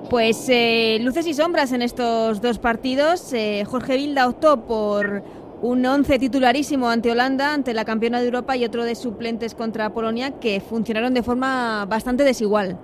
Pues 0.09 0.47
eh, 0.47 0.99
luces 1.01 1.27
y 1.27 1.33
sombras 1.33 1.73
en 1.73 1.81
estos 1.81 2.39
dos 2.39 2.57
partidos. 2.57 3.33
Eh, 3.33 3.65
Jorge 3.67 3.97
Vilda 3.97 4.29
optó 4.29 4.65
por 4.65 5.23
un 5.61 5.85
once 5.85 6.19
titularísimo 6.19 6.89
ante 6.89 7.11
Holanda, 7.11 7.53
ante 7.53 7.73
la 7.73 7.85
campeona 7.85 8.19
de 8.19 8.25
Europa 8.25 8.55
y 8.57 8.65
otro 8.65 8.83
de 8.83 8.95
suplentes 8.95 9.55
contra 9.55 9.89
Polonia 9.91 10.39
que 10.39 10.59
funcionaron 10.59 11.13
de 11.13 11.23
forma 11.23 11.85
bastante 11.85 12.23
desigual. 12.23 12.77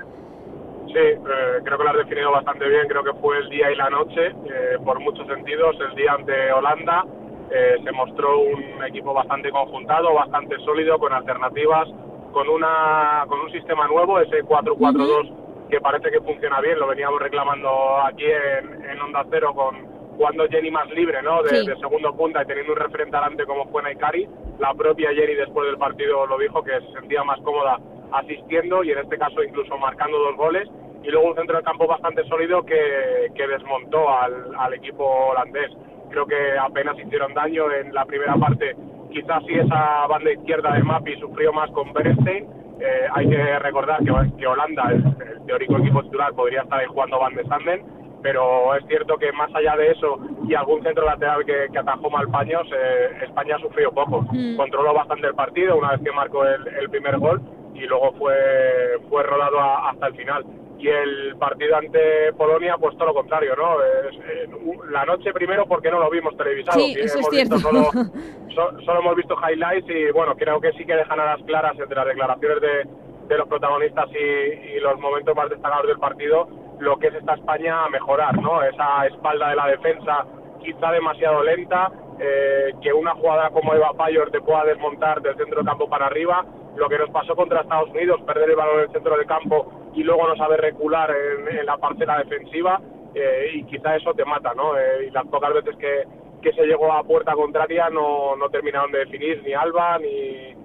Sí, 0.87 0.97
eh, 0.97 1.19
creo 1.63 1.77
que 1.77 1.83
lo 1.83 1.89
has 1.89 1.97
definido 1.97 2.31
bastante 2.31 2.67
bien. 2.67 2.87
Creo 2.87 3.03
que 3.03 3.13
fue 3.21 3.37
el 3.37 3.49
día 3.49 3.71
y 3.71 3.75
la 3.75 3.89
noche, 3.89 4.27
eh, 4.27 4.77
por 4.83 4.99
muchos 4.99 5.25
sentidos. 5.27 5.75
El 5.79 5.95
día 5.95 6.13
ante 6.13 6.51
Holanda 6.51 7.05
eh, 7.49 7.77
se 7.83 7.91
mostró 7.91 8.39
un 8.39 8.83
equipo 8.85 9.13
bastante 9.13 9.51
conjuntado, 9.51 10.13
bastante 10.13 10.57
sólido, 10.65 10.99
con 10.99 11.13
alternativas, 11.13 11.87
con, 12.33 12.49
una, 12.49 13.23
con 13.27 13.39
un 13.39 13.51
sistema 13.51 13.87
nuevo, 13.87 14.19
ese 14.19 14.43
4-4-2, 14.43 15.69
que 15.69 15.79
parece 15.79 16.11
que 16.11 16.19
funciona 16.21 16.59
bien. 16.59 16.79
Lo 16.79 16.87
veníamos 16.87 17.21
reclamando 17.21 17.69
aquí 18.03 18.25
en, 18.25 18.83
en 18.83 18.99
Onda 19.01 19.25
Cero 19.29 19.53
con, 19.53 19.90
jugando 20.15 20.47
Jenny 20.47 20.71
más 20.71 20.89
libre, 20.91 21.21
¿no? 21.21 21.41
De, 21.43 21.63
segundo 21.79 22.15
punta 22.15 22.43
y 22.43 22.45
teniendo 22.45 22.73
un 22.73 22.79
referente 22.79 23.17
adelante 23.17 23.45
como 23.45 23.65
fue 23.67 23.83
Naikari. 23.83 24.27
La 24.59 24.73
propia 24.73 25.11
Jenny 25.13 25.35
después 25.35 25.67
del 25.67 25.77
partido 25.77 26.25
lo 26.25 26.37
dijo 26.37 26.63
que 26.63 26.79
se 26.79 26.91
sentía 26.99 27.23
más 27.23 27.39
cómoda 27.41 27.79
asistiendo 28.11 28.83
y 28.83 28.91
en 28.91 28.99
este 28.99 29.17
caso 29.17 29.43
incluso 29.43 29.77
marcando 29.77 30.17
dos 30.19 30.35
goles. 30.35 30.67
Y 31.03 31.09
luego 31.09 31.29
un 31.29 31.35
centro 31.35 31.57
de 31.57 31.63
campo 31.63 31.87
bastante 31.87 32.23
sólido 32.25 32.63
que, 32.63 33.31
que 33.33 33.47
desmontó 33.47 34.09
al, 34.09 34.53
al 34.55 34.73
equipo 34.73 35.03
holandés. 35.03 35.71
Creo 36.11 36.27
que 36.27 36.57
apenas 36.59 36.99
hicieron 36.99 37.33
daño 37.33 37.71
en 37.71 37.93
la 37.93 38.05
primera 38.05 38.35
parte. 38.35 38.75
Quizás 39.11 39.43
si 39.45 39.53
esa 39.53 40.05
banda 40.07 40.31
izquierda 40.31 40.73
de 40.73 40.83
Mapi 40.83 41.15
sufrió 41.19 41.51
más 41.53 41.71
con 41.71 41.91
Bernstein. 41.93 42.45
Eh, 42.79 43.07
hay 43.13 43.29
que 43.29 43.59
recordar 43.59 43.99
que, 43.99 44.11
que 44.37 44.47
Holanda, 44.47 44.89
el, 44.89 45.03
el, 45.05 45.45
teórico 45.45 45.77
equipo 45.77 46.03
titular, 46.03 46.33
podría 46.33 46.61
estar 46.61 46.79
ahí 46.79 46.87
jugando 46.87 47.19
Van 47.19 47.35
de 47.35 47.43
Sanden 47.45 48.00
pero 48.21 48.75
es 48.75 48.85
cierto 48.87 49.17
que 49.17 49.31
más 49.31 49.53
allá 49.55 49.75
de 49.75 49.91
eso 49.91 50.19
y 50.47 50.53
algún 50.53 50.83
centro 50.83 51.05
lateral 51.05 51.45
que, 51.45 51.67
atajó 51.77 52.09
mal 52.09 52.27
paños, 52.29 52.67
eh, 52.73 53.23
España 53.23 53.57
sufrió 53.59 53.91
poco. 53.91 54.21
Mm. 54.31 54.55
Controló 54.57 54.93
bastante 54.93 55.27
el 55.27 55.35
partido 55.35 55.77
una 55.77 55.91
vez 55.91 56.01
que 56.01 56.11
marcó 56.11 56.45
el, 56.45 56.89
primer 56.89 57.17
gol 57.17 57.41
y 57.73 57.81
luego 57.81 58.13
fue, 58.13 58.35
fue 59.09 59.23
rodado 59.23 59.59
hasta 59.59 60.07
el 60.07 60.15
final. 60.15 60.45
Y 60.77 60.87
el 60.87 61.35
partido 61.37 61.75
ante 61.77 62.33
Polonia, 62.33 62.75
pues 62.79 62.95
todo 62.97 63.07
lo 63.07 63.13
contrario, 63.13 63.55
¿no? 63.55 63.81
Eh, 63.81 64.49
la 64.89 65.05
noche 65.05 65.31
primero 65.31 65.65
porque 65.67 65.91
no 65.91 65.99
lo 65.99 66.09
vimos 66.09 66.35
televisado. 66.35 66.79
Sí, 66.79 66.95
eso 66.99 67.19
es 67.19 67.27
cierto. 67.29 67.59
solo, 67.59 67.91
solo 68.85 68.99
hemos 68.99 69.15
visto 69.15 69.35
highlights 69.35 69.87
y 69.89 70.11
bueno, 70.11 70.35
creo 70.35 70.59
que 70.59 70.71
sí 70.73 70.85
que 70.85 70.95
dejan 70.95 71.19
a 71.19 71.25
las 71.25 71.43
claras 71.43 71.77
entre 71.77 71.95
las 71.95 72.07
declaraciones 72.07 72.61
de, 72.61 72.87
de 73.27 73.37
los 73.37 73.47
protagonistas 73.47 74.09
y, 74.11 74.75
y 74.75 74.79
los 74.79 74.99
momentos 74.99 75.35
más 75.35 75.49
destacados 75.49 75.87
del 75.87 75.99
partido 75.99 76.47
lo 76.81 76.97
que 76.97 77.07
es 77.07 77.13
esta 77.13 77.35
España 77.35 77.85
a 77.85 77.89
mejorar, 77.89 78.37
¿no? 78.41 78.61
Esa 78.63 79.05
espalda 79.05 79.49
de 79.49 79.55
la 79.55 79.67
defensa 79.67 80.25
quizá 80.59 80.91
demasiado 80.91 81.43
lenta, 81.43 81.91
eh, 82.19 82.73
que 82.81 82.91
una 82.91 83.13
jugada 83.13 83.51
como 83.51 83.73
Eva 83.73 83.93
Payor 83.93 84.31
te 84.31 84.41
pueda 84.41 84.65
desmontar 84.65 85.21
del 85.21 85.37
centro 85.37 85.61
de 85.61 85.67
campo 85.67 85.87
para 85.87 86.07
arriba, 86.07 86.43
lo 86.75 86.89
que 86.89 86.97
nos 86.97 87.09
pasó 87.11 87.35
contra 87.35 87.61
Estados 87.61 87.89
Unidos, 87.89 88.21
perder 88.25 88.49
el 88.49 88.55
balón 88.55 88.79
en 88.79 88.85
el 88.85 88.91
centro 88.91 89.15
del 89.15 89.27
campo 89.27 89.91
y 89.93 90.03
luego 90.03 90.27
no 90.27 90.35
saber 90.35 90.61
recular 90.61 91.11
en, 91.11 91.65
la 91.65 91.77
parcela 91.77 92.17
defensiva, 92.17 92.81
eh, 93.13 93.51
y 93.53 93.63
quizá 93.65 93.95
eso 93.95 94.13
te 94.13 94.25
mata, 94.25 94.53
¿no? 94.55 94.77
Eh, 94.77 95.07
y 95.07 95.11
las 95.11 95.27
pocas 95.27 95.53
veces 95.53 95.75
que, 95.77 96.03
que 96.41 96.53
se 96.53 96.65
llegó 96.65 96.91
a 96.91 97.03
puerta 97.03 97.33
contraria 97.33 97.89
no, 97.89 98.35
no 98.35 98.49
terminaron 98.49 98.91
de 98.91 98.99
definir 98.99 99.43
ni 99.43 99.53
Alba 99.53 99.99
ni, 99.99 100.55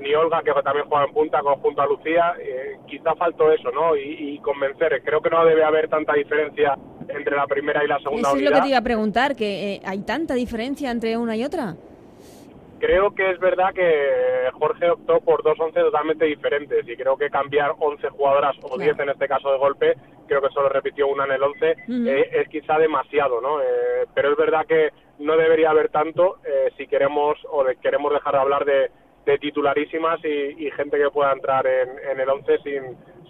ni 0.00 0.14
Olga, 0.14 0.42
que 0.42 0.52
también 0.62 0.86
juega 0.88 1.06
en 1.06 1.12
punta 1.12 1.40
junto 1.60 1.82
a 1.82 1.86
Lucía, 1.86 2.34
eh, 2.40 2.78
quizá 2.86 3.14
faltó 3.14 3.50
eso, 3.50 3.70
¿no? 3.70 3.96
Y, 3.96 4.38
convencer. 4.42 5.02
Creo 5.02 5.20
que 5.20 5.30
no 5.30 5.44
debe 5.44 5.64
haber 5.64 5.88
tanta 5.88 6.12
diferencia 6.12 6.76
entre 7.08 7.34
la 7.34 7.46
primera 7.46 7.82
y 7.82 7.88
la 7.88 7.98
segunda 7.98 8.28
Eso 8.28 8.36
es 8.36 8.42
lo 8.44 8.52
que 8.52 8.60
te 8.60 8.68
iba 8.68 8.78
a 8.78 8.82
preguntar, 8.82 9.34
que 9.34 9.74
eh, 9.74 9.80
hay 9.84 10.00
tanta 10.00 10.34
diferencia 10.34 10.90
entre 10.90 11.16
una 11.16 11.36
y 11.36 11.44
otra. 11.44 11.74
Creo 12.78 13.14
que 13.14 13.30
es 13.30 13.40
verdad 13.40 13.72
que 13.74 14.48
Jorge 14.52 14.90
optó 14.90 15.20
por 15.20 15.42
dos 15.42 15.58
once 15.58 15.80
totalmente 15.80 16.26
diferentes 16.26 16.86
y 16.86 16.96
creo 16.96 17.16
que 17.16 17.30
cambiar 17.30 17.72
11 17.78 18.10
jugadoras 18.10 18.54
o 18.62 18.78
10 18.78 18.98
en 19.00 19.08
este 19.08 19.26
caso 19.26 19.50
de 19.50 19.58
golpe, 19.58 19.94
creo 20.28 20.42
que 20.42 20.50
solo 20.50 20.68
repitió 20.68 21.08
una 21.08 21.24
en 21.24 21.32
el 21.32 21.42
11, 21.42 21.70
eh, 21.70 22.30
es 22.32 22.48
quizá 22.48 22.78
demasiado, 22.78 23.40
¿no? 23.40 23.58
pero 24.14 24.32
es 24.32 24.36
verdad 24.36 24.66
que 24.66 24.90
no 25.18 25.36
debería 25.38 25.70
haber 25.70 25.88
tanto 25.88 26.36
si 26.76 26.86
queremos 26.86 27.38
o 27.50 27.64
queremos 27.82 28.12
dejar 28.12 28.34
de 28.34 28.40
hablar 28.40 28.64
de, 28.66 28.90
de 29.26 29.38
titularísimas 29.38 30.24
y, 30.24 30.70
gente 30.70 30.96
que 30.96 31.10
pueda 31.10 31.32
entrar 31.32 31.66
en, 31.66 32.20
el 32.20 32.28
11 32.28 32.58
sin, 32.58 32.82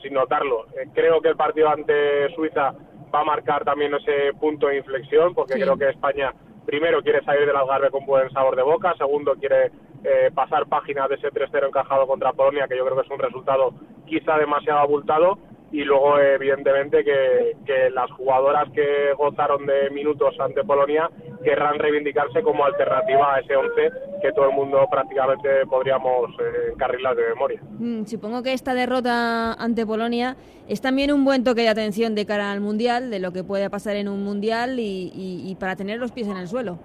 sin 0.03 0.13
notarlo. 0.13 0.67
Eh, 0.79 0.89
creo 0.95 1.21
que 1.21 1.29
el 1.29 1.37
partido 1.37 1.71
ante 1.71 2.29
Suiza 2.35 2.75
va 3.13 3.21
a 3.21 3.25
marcar 3.25 3.65
también 3.65 3.95
ese 3.95 4.33
punto 4.39 4.69
de 4.69 4.77
inflexión, 4.77 5.35
porque 5.35 5.55
creo 5.55 5.77
que 5.77 5.89
España, 5.89 6.35
primero, 6.67 7.03
quiere 7.03 7.25
salir 7.25 7.47
del 7.47 7.57
Algarve 7.57 7.91
con 7.91 8.05
buen 8.05 8.31
sabor 8.31 8.57
de 8.57 8.63
boca, 8.63 8.95
segundo, 8.99 9.35
quiere 9.37 9.71
eh, 10.05 10.31
pasar 10.35 10.67
páginas 10.67 11.09
de 11.09 11.15
ese 11.15 11.29
3-0 11.29 11.69
encajado 11.69 12.07
contra 12.07 12.35
Polonia, 12.35 12.69
que 12.69 12.77
yo 12.77 12.85
creo 12.85 12.97
que 12.97 13.07
es 13.07 13.11
un 13.11 13.19
resultado 13.19 13.73
quizá 14.05 14.37
demasiado 14.37 14.81
abultado, 14.81 15.39
y 15.73 15.83
luego 15.85 16.19
evidentemente 16.19 17.05
que, 17.05 17.91
las 17.93 18.11
jugadoras 18.13 18.71
que 18.73 19.13
gozaron 19.17 19.67
de 19.67 19.91
minutos 19.91 20.35
ante 20.39 20.63
Polonia 20.65 21.11
querrán 21.43 21.79
reivindicarse 21.79 22.43
como 22.43 22.65
alternativa 22.65 23.35
a 23.35 23.41
ese 23.41 23.57
11 23.57 23.91
que 24.23 24.33
todo 24.33 24.49
el 24.51 24.55
mundo 24.55 24.87
prácticamente 24.91 25.67
podríamos 25.67 26.31
eh, 26.41 26.73
encarrilar 26.73 27.17
de 27.17 27.29
memoria. 27.29 27.61
Mm, 27.79 28.05
supongo 28.05 28.43
que 28.43 28.53
esta 28.53 28.75
derrota 28.75 29.55
ante 29.55 29.87
Polonia 29.87 30.37
es 30.69 30.81
también 30.81 31.13
un 31.13 31.25
buen 31.25 31.45
toque 31.45 31.63
de 31.63 31.69
atención 31.69 32.15
de 32.15 32.27
cara 32.27 32.53
al 32.53 32.61
Mundial, 32.61 33.11
de 33.11 33.19
lo 33.19 33.33
que 33.33 33.45
puede 33.45 33.71
pasar 33.71 33.97
en 33.97 34.09
un 34.09 34.25
Mundial 34.25 34.77
y, 34.79 35.57
para 35.59 35.77
tener 35.77 35.99
los 35.99 36.13
pies 36.13 36.29
en 36.29 36.37
el 36.37 36.49
suelo. 36.49 36.79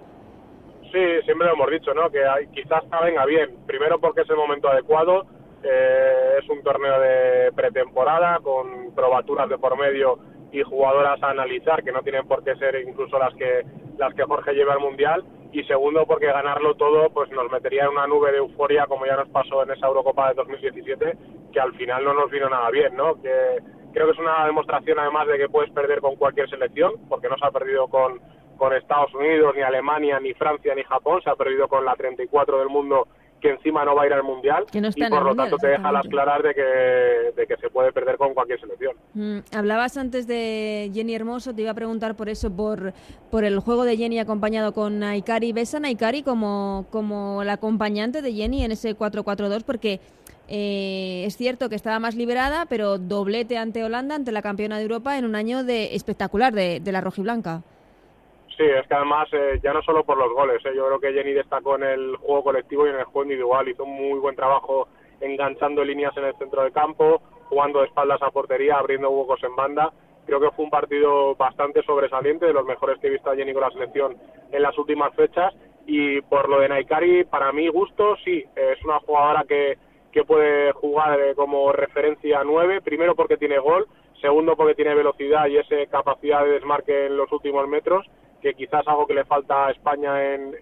Sí, 0.92 1.00
siempre 1.24 1.46
lo 1.46 1.54
hemos 1.54 1.70
dicho, 1.70 1.94
¿no? 1.94 2.10
Que 2.10 2.24
hay, 2.24 2.46
quizás 2.48 2.82
venga 3.02 3.24
bien. 3.24 3.50
Primero 3.66 3.98
porque 3.98 4.20
es 4.20 4.30
el 4.30 4.36
momento 4.36 4.68
adecuado 4.68 5.24
eh, 5.64 6.38
es 6.38 6.48
un 6.48 6.62
torneo 6.62 7.00
de 7.00 7.52
pretemporada 7.52 8.38
con 8.40 8.94
probaturas 8.94 9.48
de 9.48 9.58
por 9.58 9.78
medio 9.78 10.18
y 10.52 10.62
jugadoras 10.62 11.22
a 11.22 11.30
analizar 11.30 11.82
que 11.82 11.92
no 11.92 12.02
tienen 12.02 12.26
por 12.26 12.44
qué 12.44 12.54
ser 12.56 12.76
incluso 12.86 13.18
las 13.18 13.34
que 13.34 13.64
las 13.98 14.14
que 14.14 14.24
Jorge 14.24 14.52
lleva 14.54 14.74
al 14.74 14.80
mundial. 14.80 15.24
Y 15.52 15.64
segundo 15.64 16.06
porque 16.06 16.26
ganarlo 16.26 16.74
todo 16.74 17.10
pues 17.10 17.30
nos 17.30 17.50
metería 17.50 17.84
en 17.84 17.90
una 17.90 18.06
nube 18.06 18.32
de 18.32 18.38
euforia 18.38 18.86
como 18.86 19.04
ya 19.04 19.16
nos 19.16 19.28
pasó 19.28 19.62
en 19.62 19.70
esa 19.70 19.86
Eurocopa 19.86 20.28
de 20.28 20.34
2017 20.34 21.16
que 21.52 21.60
al 21.60 21.74
final 21.74 22.04
no 22.04 22.14
nos 22.14 22.30
vino 22.30 22.48
nada 22.48 22.70
bien 22.70 22.96
no 22.96 23.20
que 23.20 23.58
creo 23.92 24.06
que 24.06 24.12
es 24.12 24.18
una 24.18 24.46
demostración 24.46 24.98
además 24.98 25.26
de 25.26 25.36
que 25.36 25.50
puedes 25.50 25.70
perder 25.70 26.00
con 26.00 26.16
cualquier 26.16 26.48
selección 26.48 26.94
porque 27.06 27.28
no 27.28 27.36
se 27.36 27.44
ha 27.44 27.50
perdido 27.50 27.88
con 27.88 28.18
con 28.56 28.72
Estados 28.72 29.12
Unidos 29.12 29.54
ni 29.54 29.60
Alemania 29.60 30.18
ni 30.20 30.32
Francia 30.32 30.74
ni 30.74 30.84
Japón 30.84 31.20
se 31.22 31.28
ha 31.28 31.36
perdido 31.36 31.68
con 31.68 31.84
la 31.84 31.96
34 31.96 32.58
del 32.58 32.70
mundo 32.70 33.08
que 33.42 33.50
encima 33.50 33.84
no 33.84 33.94
va 33.94 34.04
a 34.04 34.06
ir 34.06 34.12
al 34.12 34.22
Mundial 34.22 34.64
y 34.72 35.08
por 35.08 35.24
lo 35.24 35.34
tanto 35.34 35.56
te 35.58 35.66
deja 35.66 35.92
las 35.92 36.06
claras 36.06 36.42
de 36.42 36.54
que, 36.54 36.62
de 37.36 37.46
que 37.46 37.56
se 37.60 37.68
puede 37.68 37.92
perder 37.92 38.16
con 38.16 38.32
cualquier 38.32 38.60
selección. 38.60 38.94
Mm, 39.14 39.38
hablabas 39.54 39.96
antes 39.96 40.26
de 40.26 40.90
Jenny 40.94 41.14
Hermoso, 41.14 41.52
te 41.52 41.62
iba 41.62 41.72
a 41.72 41.74
preguntar 41.74 42.14
por 42.14 42.28
eso, 42.28 42.50
por, 42.50 42.94
por 43.30 43.44
el 43.44 43.58
juego 43.58 43.84
de 43.84 43.96
Jenny 43.96 44.20
acompañado 44.20 44.72
con 44.72 45.00
Naikari. 45.00 45.52
¿Ves 45.52 45.74
a 45.74 45.80
Naikari 45.80 46.22
como, 46.22 46.86
como 46.90 47.42
la 47.44 47.54
acompañante 47.54 48.22
de 48.22 48.32
Jenny 48.32 48.64
en 48.64 48.72
ese 48.72 48.96
4-4-2? 48.96 49.64
Porque 49.64 50.00
eh, 50.48 51.24
es 51.26 51.36
cierto 51.36 51.68
que 51.68 51.74
estaba 51.74 51.98
más 51.98 52.14
liberada, 52.14 52.66
pero 52.66 52.98
doblete 52.98 53.58
ante 53.58 53.82
Holanda, 53.82 54.14
ante 54.14 54.30
la 54.30 54.42
campeona 54.42 54.76
de 54.76 54.84
Europa, 54.84 55.18
en 55.18 55.24
un 55.24 55.34
año 55.34 55.64
de 55.64 55.96
espectacular 55.96 56.54
de, 56.54 56.80
de 56.80 56.92
la 56.92 57.00
rojiblanca. 57.00 57.62
Sí, 58.62 58.68
es 58.68 58.86
que 58.86 58.94
además 58.94 59.28
eh, 59.32 59.58
ya 59.60 59.72
no 59.72 59.82
solo 59.82 60.04
por 60.04 60.16
los 60.16 60.32
goles, 60.32 60.64
eh, 60.64 60.70
yo 60.72 60.86
creo 60.86 61.00
que 61.00 61.12
Jenny 61.12 61.32
destacó 61.32 61.74
en 61.74 61.82
el 61.82 62.14
juego 62.14 62.44
colectivo 62.44 62.86
y 62.86 62.90
en 62.90 62.96
el 62.96 63.04
juego 63.06 63.24
individual, 63.24 63.68
hizo 63.68 63.82
un 63.82 63.90
muy 63.90 64.20
buen 64.20 64.36
trabajo 64.36 64.86
enganchando 65.20 65.84
líneas 65.84 66.16
en 66.16 66.26
el 66.26 66.36
centro 66.36 66.62
del 66.62 66.70
campo, 66.70 67.20
jugando 67.48 67.80
de 67.80 67.86
espaldas 67.86 68.22
a 68.22 68.30
portería, 68.30 68.76
abriendo 68.76 69.10
huecos 69.10 69.42
en 69.42 69.56
banda. 69.56 69.92
Creo 70.26 70.38
que 70.38 70.52
fue 70.52 70.66
un 70.66 70.70
partido 70.70 71.34
bastante 71.34 71.82
sobresaliente, 71.82 72.46
de 72.46 72.52
los 72.52 72.64
mejores 72.64 73.00
que 73.00 73.08
he 73.08 73.10
visto 73.10 73.30
a 73.30 73.34
Jenny 73.34 73.52
con 73.52 73.62
la 73.62 73.70
selección 73.72 74.16
en 74.52 74.62
las 74.62 74.78
últimas 74.78 75.12
fechas. 75.16 75.52
Y 75.84 76.20
por 76.20 76.48
lo 76.48 76.60
de 76.60 76.68
Naikari, 76.68 77.24
para 77.24 77.50
mi 77.50 77.66
gusto, 77.66 78.14
sí, 78.24 78.44
es 78.54 78.84
una 78.84 79.00
jugadora 79.00 79.42
que, 79.42 79.76
que 80.12 80.22
puede 80.22 80.70
jugar 80.70 81.18
eh, 81.20 81.34
como 81.34 81.72
referencia 81.72 82.38
a 82.38 82.44
9, 82.44 82.80
primero 82.82 83.16
porque 83.16 83.36
tiene 83.36 83.58
gol, 83.58 83.88
segundo 84.20 84.54
porque 84.54 84.76
tiene 84.76 84.94
velocidad 84.94 85.48
y 85.48 85.56
esa 85.56 85.74
capacidad 85.90 86.44
de 86.44 86.52
desmarque 86.52 87.06
en 87.06 87.16
los 87.16 87.32
últimos 87.32 87.66
metros 87.66 88.06
que 88.42 88.54
quizás 88.54 88.86
algo 88.86 89.06
que 89.06 89.14
le 89.14 89.24
falta 89.24 89.66
a 89.66 89.70
España 89.70 90.34
en, 90.34 90.54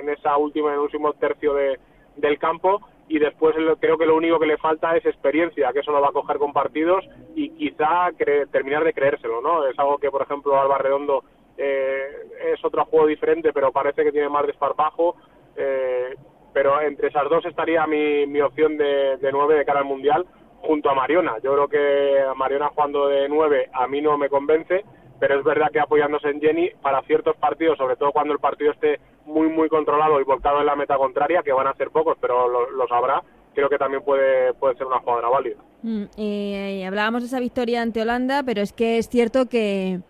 en 0.00 0.08
esa 0.10 0.36
última, 0.36 0.68
en 0.68 0.74
el 0.74 0.80
último 0.80 1.12
tercio 1.14 1.54
de, 1.54 1.78
del 2.16 2.38
campo 2.38 2.80
y 3.08 3.18
después 3.18 3.54
creo 3.80 3.96
que 3.96 4.06
lo 4.06 4.16
único 4.16 4.38
que 4.40 4.46
le 4.46 4.58
falta 4.58 4.96
es 4.96 5.06
experiencia, 5.06 5.72
que 5.72 5.78
eso 5.80 5.92
lo 5.92 6.00
va 6.00 6.08
a 6.08 6.12
coger 6.12 6.38
con 6.38 6.52
partidos 6.52 7.04
y 7.36 7.50
quizá 7.50 8.10
terminar 8.50 8.82
de 8.82 8.92
creérselo, 8.92 9.40
¿no? 9.40 9.66
Es 9.66 9.78
algo 9.78 9.98
que, 9.98 10.10
por 10.10 10.22
ejemplo, 10.22 10.60
Alba 10.60 10.78
Redondo 10.78 11.22
eh, 11.56 12.08
es 12.52 12.64
otro 12.64 12.84
juego 12.86 13.06
diferente, 13.06 13.52
pero 13.52 13.70
parece 13.70 14.02
que 14.02 14.10
tiene 14.10 14.28
más 14.28 14.46
desparpajo. 14.46 15.14
Eh, 15.56 16.16
pero 16.52 16.80
entre 16.80 17.08
esas 17.08 17.28
dos 17.28 17.44
estaría 17.44 17.86
mi, 17.86 18.26
mi 18.26 18.40
opción 18.40 18.76
de, 18.76 19.18
de 19.18 19.30
nueve 19.30 19.54
de 19.56 19.64
cara 19.64 19.80
al 19.80 19.84
Mundial 19.84 20.26
junto 20.62 20.90
a 20.90 20.94
Mariona. 20.94 21.38
Yo 21.44 21.52
creo 21.52 21.68
que 21.68 22.24
Mariona 22.34 22.70
jugando 22.70 23.08
de 23.08 23.28
nueve 23.28 23.68
a 23.72 23.86
mí 23.86 24.00
no 24.00 24.18
me 24.18 24.28
convence, 24.28 24.84
pero 25.18 25.38
es 25.38 25.44
verdad 25.44 25.70
que 25.72 25.80
apoyándose 25.80 26.28
en 26.28 26.40
Jenny 26.40 26.70
para 26.82 27.02
ciertos 27.02 27.36
partidos, 27.36 27.78
sobre 27.78 27.96
todo 27.96 28.12
cuando 28.12 28.32
el 28.32 28.38
partido 28.38 28.72
esté 28.72 29.00
muy, 29.24 29.48
muy 29.48 29.68
controlado 29.68 30.20
y 30.20 30.24
volcado 30.24 30.60
en 30.60 30.66
la 30.66 30.76
meta 30.76 30.96
contraria, 30.96 31.42
que 31.42 31.52
van 31.52 31.66
a 31.66 31.74
ser 31.74 31.90
pocos, 31.90 32.16
pero 32.20 32.70
los 32.70 32.92
habrá, 32.92 33.22
creo 33.54 33.68
que 33.68 33.78
también 33.78 34.02
puede, 34.02 34.54
puede 34.54 34.76
ser 34.76 34.86
una 34.86 34.98
jugadora 34.98 35.28
válida. 35.28 35.56
Mm, 35.82 36.04
eh, 36.16 36.84
hablábamos 36.86 37.22
de 37.22 37.28
esa 37.28 37.40
victoria 37.40 37.82
ante 37.82 38.02
Holanda, 38.02 38.42
pero 38.44 38.60
es 38.60 38.72
que 38.72 38.98
es 38.98 39.08
cierto 39.08 39.48
que 39.48 40.00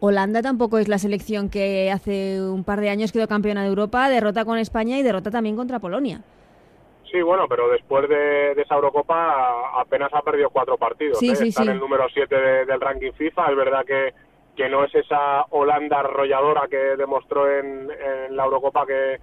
Holanda 0.00 0.42
tampoco 0.42 0.78
es 0.78 0.88
la 0.88 0.98
selección 0.98 1.50
que 1.50 1.90
hace 1.90 2.40
un 2.40 2.64
par 2.64 2.80
de 2.80 2.90
años 2.90 3.12
quedó 3.12 3.28
campeona 3.28 3.62
de 3.62 3.68
Europa, 3.68 4.08
derrota 4.08 4.44
con 4.44 4.58
España 4.58 4.98
y 4.98 5.02
derrota 5.02 5.30
también 5.30 5.56
contra 5.56 5.78
Polonia. 5.78 6.22
Sí, 7.10 7.20
bueno, 7.22 7.46
pero 7.48 7.68
después 7.68 8.08
de, 8.08 8.52
esa 8.52 8.76
Eurocopa 8.76 9.80
apenas 9.80 10.10
ha 10.14 10.22
perdido 10.22 10.48
cuatro 10.50 10.76
partidos. 10.78 11.18
Sí, 11.18 11.30
¿eh? 11.30 11.48
Está 11.48 11.64
en 11.64 11.70
el 11.70 11.80
número 11.80 12.06
7 12.12 12.34
del 12.66 12.80
ranking 12.80 13.12
FIFA. 13.12 13.50
Es 13.50 13.56
verdad 13.56 13.84
que, 13.84 14.14
que 14.60 14.68
no 14.68 14.84
es 14.84 14.94
esa 14.94 15.46
Holanda 15.48 16.00
arrolladora 16.00 16.68
que 16.68 16.76
demostró 16.76 17.50
en, 17.50 17.88
la 18.36 18.44
Eurocopa 18.44 18.84
que, 18.84 19.18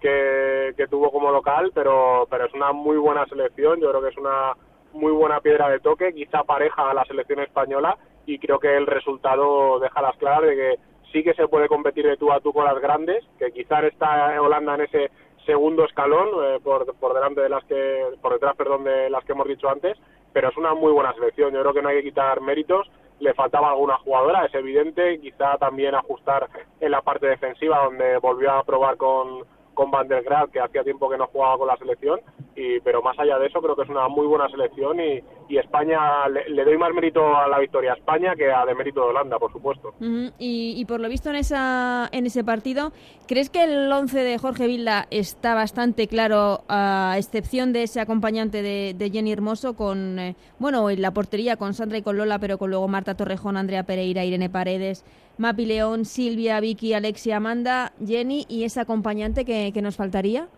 que, 0.00 0.86
tuvo 0.88 1.10
como 1.10 1.32
local, 1.32 1.72
pero, 1.74 2.28
pero 2.30 2.44
es 2.44 2.54
una 2.54 2.70
muy 2.70 2.96
buena 2.96 3.26
selección. 3.26 3.80
Yo 3.80 3.90
creo 3.90 4.00
que 4.00 4.10
es 4.10 4.16
una 4.16 4.52
muy 4.92 5.10
buena 5.10 5.40
piedra 5.40 5.68
de 5.70 5.80
toque, 5.80 6.14
quizá 6.14 6.44
pareja 6.44 6.88
a 6.88 6.94
la 6.94 7.04
selección 7.04 7.40
española 7.40 7.98
y 8.26 8.38
creo 8.38 8.60
que 8.60 8.76
el 8.76 8.86
resultado 8.86 9.80
deja 9.80 10.00
las 10.02 10.16
claras 10.18 10.42
de 10.42 10.54
que 10.54 10.74
sí 11.10 11.24
que 11.24 11.34
se 11.34 11.48
puede 11.48 11.66
competir 11.66 12.06
de 12.06 12.16
tú 12.16 12.30
a 12.30 12.38
tú 12.38 12.52
con 12.52 12.64
las 12.64 12.80
grandes, 12.80 13.24
que 13.40 13.50
quizá 13.50 13.84
está 13.84 14.40
Holanda 14.40 14.76
en 14.76 14.82
ese 14.82 15.10
segundo 15.46 15.84
escalón 15.84 16.28
eh, 16.44 16.60
por, 16.62 16.94
por 16.94 17.12
delante 17.12 17.40
de 17.40 17.48
las 17.48 17.64
que 17.64 18.04
por 18.22 18.34
detrás 18.34 18.54
perdón 18.54 18.84
de 18.84 19.10
las 19.10 19.24
que 19.24 19.32
hemos 19.32 19.48
dicho 19.48 19.68
antes 19.68 19.96
pero 20.32 20.48
es 20.48 20.56
una 20.56 20.74
muy 20.74 20.92
buena 20.92 21.14
selección 21.14 21.54
yo 21.54 21.60
creo 21.60 21.72
que 21.72 21.82
no 21.82 21.88
hay 21.88 21.98
que 21.98 22.08
quitar 22.08 22.40
méritos 22.40 22.90
le 23.20 23.34
faltaba 23.34 23.70
alguna 23.70 23.96
jugadora. 23.98 24.44
Es 24.46 24.54
evidente 24.54 25.20
quizá 25.20 25.56
también 25.58 25.94
ajustar 25.94 26.48
en 26.80 26.90
la 26.90 27.02
parte 27.02 27.26
defensiva 27.26 27.84
donde 27.84 28.18
volvió 28.18 28.52
a 28.52 28.64
probar 28.64 28.96
con 28.96 29.44
con 29.76 29.90
Van 29.90 30.08
der 30.08 30.24
Graaf, 30.24 30.50
que 30.50 30.58
hacía 30.58 30.82
tiempo 30.82 31.08
que 31.08 31.18
no 31.18 31.26
jugaba 31.26 31.58
con 31.58 31.68
la 31.68 31.76
selección, 31.76 32.18
y, 32.56 32.80
pero 32.80 33.02
más 33.02 33.16
allá 33.18 33.38
de 33.38 33.46
eso 33.46 33.60
creo 33.60 33.76
que 33.76 33.82
es 33.82 33.90
una 33.90 34.08
muy 34.08 34.26
buena 34.26 34.48
selección 34.48 34.98
y, 34.98 35.22
y 35.48 35.58
España, 35.58 36.28
le, 36.28 36.64
doy 36.64 36.76
más 36.78 36.92
mérito 36.92 37.36
a 37.36 37.48
la 37.48 37.58
victoria 37.58 37.92
a 37.92 37.96
España 37.96 38.34
que 38.36 38.52
a 38.52 38.64
de 38.64 38.74
mérito 38.74 39.00
de 39.00 39.08
Holanda, 39.08 39.38
por 39.38 39.52
supuesto. 39.52 39.94
y, 40.38 40.84
por 40.86 41.00
lo 41.00 41.08
visto 41.08 41.30
en, 41.30 41.36
esa, 41.36 42.08
en 42.12 42.26
ese 42.26 42.44
partido, 42.44 42.92
¿crees 43.26 43.50
que 43.50 43.64
el 43.64 43.90
11 43.90 44.18
de 44.24 44.38
Jorge 44.38 44.66
Vilda 44.66 45.06
está 45.10 45.54
bastante 45.54 46.08
claro, 46.08 46.64
a 46.68 47.14
excepción 47.18 47.72
de 47.72 47.84
ese 47.84 48.00
acompañante 48.00 48.62
de, 48.62 48.94
de 48.96 49.10
Jenny 49.10 49.32
Hermoso, 49.32 49.74
con, 49.74 50.18
eh, 50.18 50.36
bueno, 50.58 50.90
en 50.90 51.02
la 51.02 51.12
portería 51.12 51.56
con 51.56 51.74
Sandra 51.74 51.98
y 51.98 52.02
con 52.02 52.16
Lola, 52.16 52.38
pero 52.38 52.58
con 52.58 52.70
luego 52.70 52.88
Marta 52.88 53.14
Torrejón, 53.14 53.56
Andrea 53.56 53.84
Pereira, 53.84 54.24
Irene 54.24 54.50
Paredes, 54.50 55.04
Mapi 55.38 55.66
León, 55.66 56.04
Silvia, 56.04 56.60
Vicky, 56.60 56.94
Alexia, 56.94 57.36
Amanda, 57.36 57.92
Jenny 58.04 58.46
y 58.48 58.64
ese 58.64 58.80
acompañante 58.80 59.44
que, 59.44 59.82
nos 59.82 59.96
faltaría? 59.96 60.48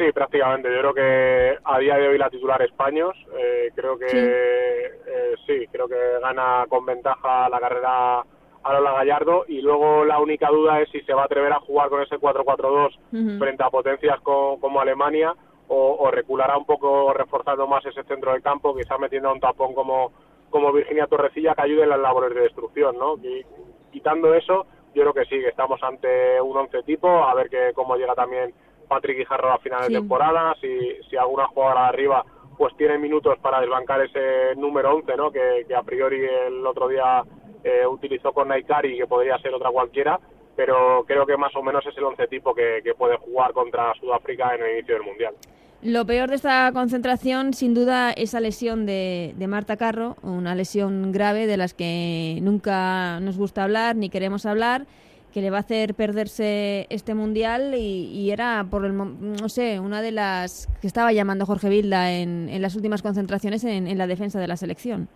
Sí, 0.00 0.12
prácticamente. 0.12 0.72
Yo 0.72 0.78
creo 0.80 0.94
que 0.94 1.58
a 1.62 1.78
día 1.78 1.96
de 1.96 2.08
hoy 2.08 2.16
la 2.16 2.30
titular 2.30 2.62
Españos. 2.62 3.14
Eh, 3.38 3.70
creo 3.74 3.98
que 3.98 4.06
eh, 4.06 5.34
sí. 5.46 5.66
creo 5.70 5.86
que 5.86 6.18
gana 6.22 6.64
con 6.70 6.86
ventaja 6.86 7.50
la 7.50 7.60
carrera 7.60 8.20
a 8.62 8.72
Lola 8.72 8.92
Gallardo 8.92 9.44
y 9.46 9.60
luego 9.60 10.06
la 10.06 10.18
única 10.18 10.48
duda 10.48 10.80
es 10.80 10.88
si 10.88 11.02
se 11.02 11.12
va 11.12 11.22
a 11.22 11.24
atrever 11.26 11.52
a 11.52 11.60
jugar 11.60 11.90
con 11.90 12.00
ese 12.00 12.16
4-4-2 12.16 13.38
frente 13.38 13.62
a 13.62 13.68
potencias 13.68 14.18
como 14.20 14.80
Alemania 14.80 15.34
o, 15.68 15.96
o, 15.98 16.10
reculará 16.10 16.56
un 16.56 16.64
poco 16.64 17.12
reforzando 17.12 17.66
más 17.66 17.84
ese 17.84 18.02
centro 18.04 18.32
del 18.32 18.42
campo, 18.42 18.74
quizá 18.74 18.96
metiendo 18.98 19.32
un 19.32 19.40
tapón 19.40 19.74
como 19.74 20.12
como 20.50 20.72
Virginia 20.72 21.06
Torrecilla 21.06 21.54
que 21.54 21.62
ayude 21.62 21.84
en 21.84 21.90
las 21.90 22.00
labores 22.00 22.34
de 22.34 22.42
destrucción, 22.42 22.98
¿no? 22.98 23.16
Y, 23.18 23.44
quitando 23.92 24.34
eso, 24.34 24.66
yo 24.94 25.02
creo 25.02 25.14
que 25.14 25.24
sí, 25.24 25.40
que 25.40 25.48
estamos 25.48 25.82
ante 25.82 26.40
un 26.40 26.56
once 26.56 26.82
tipo, 26.84 27.08
a 27.08 27.34
ver 27.34 27.48
que 27.50 27.72
cómo 27.74 27.96
llega 27.96 28.14
también 28.14 28.52
Patrick 28.90 29.18
Guijarro 29.18 29.52
a 29.52 29.58
final 29.58 29.86
de 29.86 29.94
temporada, 29.94 30.54
si, 30.60 30.68
si 31.08 31.16
alguna 31.16 31.46
jugadora 31.46 31.82
de 31.82 31.88
arriba 31.88 32.24
pues 32.58 32.76
tiene 32.76 32.98
minutos 32.98 33.38
para 33.40 33.60
desbancar 33.60 34.02
ese 34.02 34.54
número 34.56 34.94
11, 34.96 35.16
¿no? 35.16 35.30
Que, 35.30 35.64
a 35.74 35.82
priori 35.82 36.20
el 36.46 36.66
otro 36.66 36.88
día 36.88 37.22
eh, 37.64 37.86
utilizó 37.86 38.32
con 38.32 38.48
Naikari, 38.48 38.98
que 38.98 39.06
podría 39.06 39.38
ser 39.38 39.54
otra 39.54 39.70
cualquiera, 39.70 40.20
pero 40.56 41.04
creo 41.06 41.24
que 41.24 41.38
más 41.38 41.56
o 41.56 41.62
menos 41.62 41.86
es 41.86 41.96
el 41.96 42.04
once 42.04 42.26
tipo 42.26 42.52
que, 42.52 42.80
que 42.84 42.94
puede 42.94 43.16
jugar 43.16 43.52
contra 43.52 43.94
Sudáfrica 43.94 44.54
en 44.56 44.62
el 44.62 44.72
inicio 44.72 44.94
del 44.96 45.04
Mundial. 45.04 45.34
Lo 45.82 46.04
peor 46.04 46.28
de 46.28 46.36
esta 46.36 46.70
concentración, 46.74 47.54
sin 47.54 47.72
duda, 47.72 48.12
esa 48.12 48.38
lesión 48.38 48.84
de, 48.84 49.34
Marta 49.48 49.78
Carro, 49.78 50.16
una 50.22 50.54
lesión 50.54 51.10
grave 51.10 51.46
de 51.46 51.56
las 51.56 51.72
que 51.72 52.38
nunca 52.42 53.18
nos 53.20 53.38
gusta 53.38 53.64
hablar 53.64 53.96
ni 53.96 54.10
queremos 54.10 54.44
hablar, 54.44 54.84
que 55.32 55.40
le 55.40 55.50
va 55.50 55.58
a 55.58 55.60
hacer 55.60 55.94
perderse 55.94 56.86
este 56.90 57.14
mundial 57.14 57.74
y, 57.74 58.30
era, 58.30 58.66
por 58.70 58.84
el, 58.84 58.96
no 58.96 59.48
sé, 59.48 59.80
una 59.80 60.02
de 60.02 60.12
las 60.12 60.68
que 60.80 60.86
estaba 60.86 61.12
llamando 61.12 61.46
Jorge 61.46 61.68
Vilda 61.68 62.12
en, 62.12 62.60
las 62.60 62.76
últimas 62.76 63.02
concentraciones 63.02 63.64
en, 63.64 63.96
la 63.96 64.06
defensa 64.06 64.40
de 64.40 64.48
la 64.48 64.56
selección. 64.56 65.08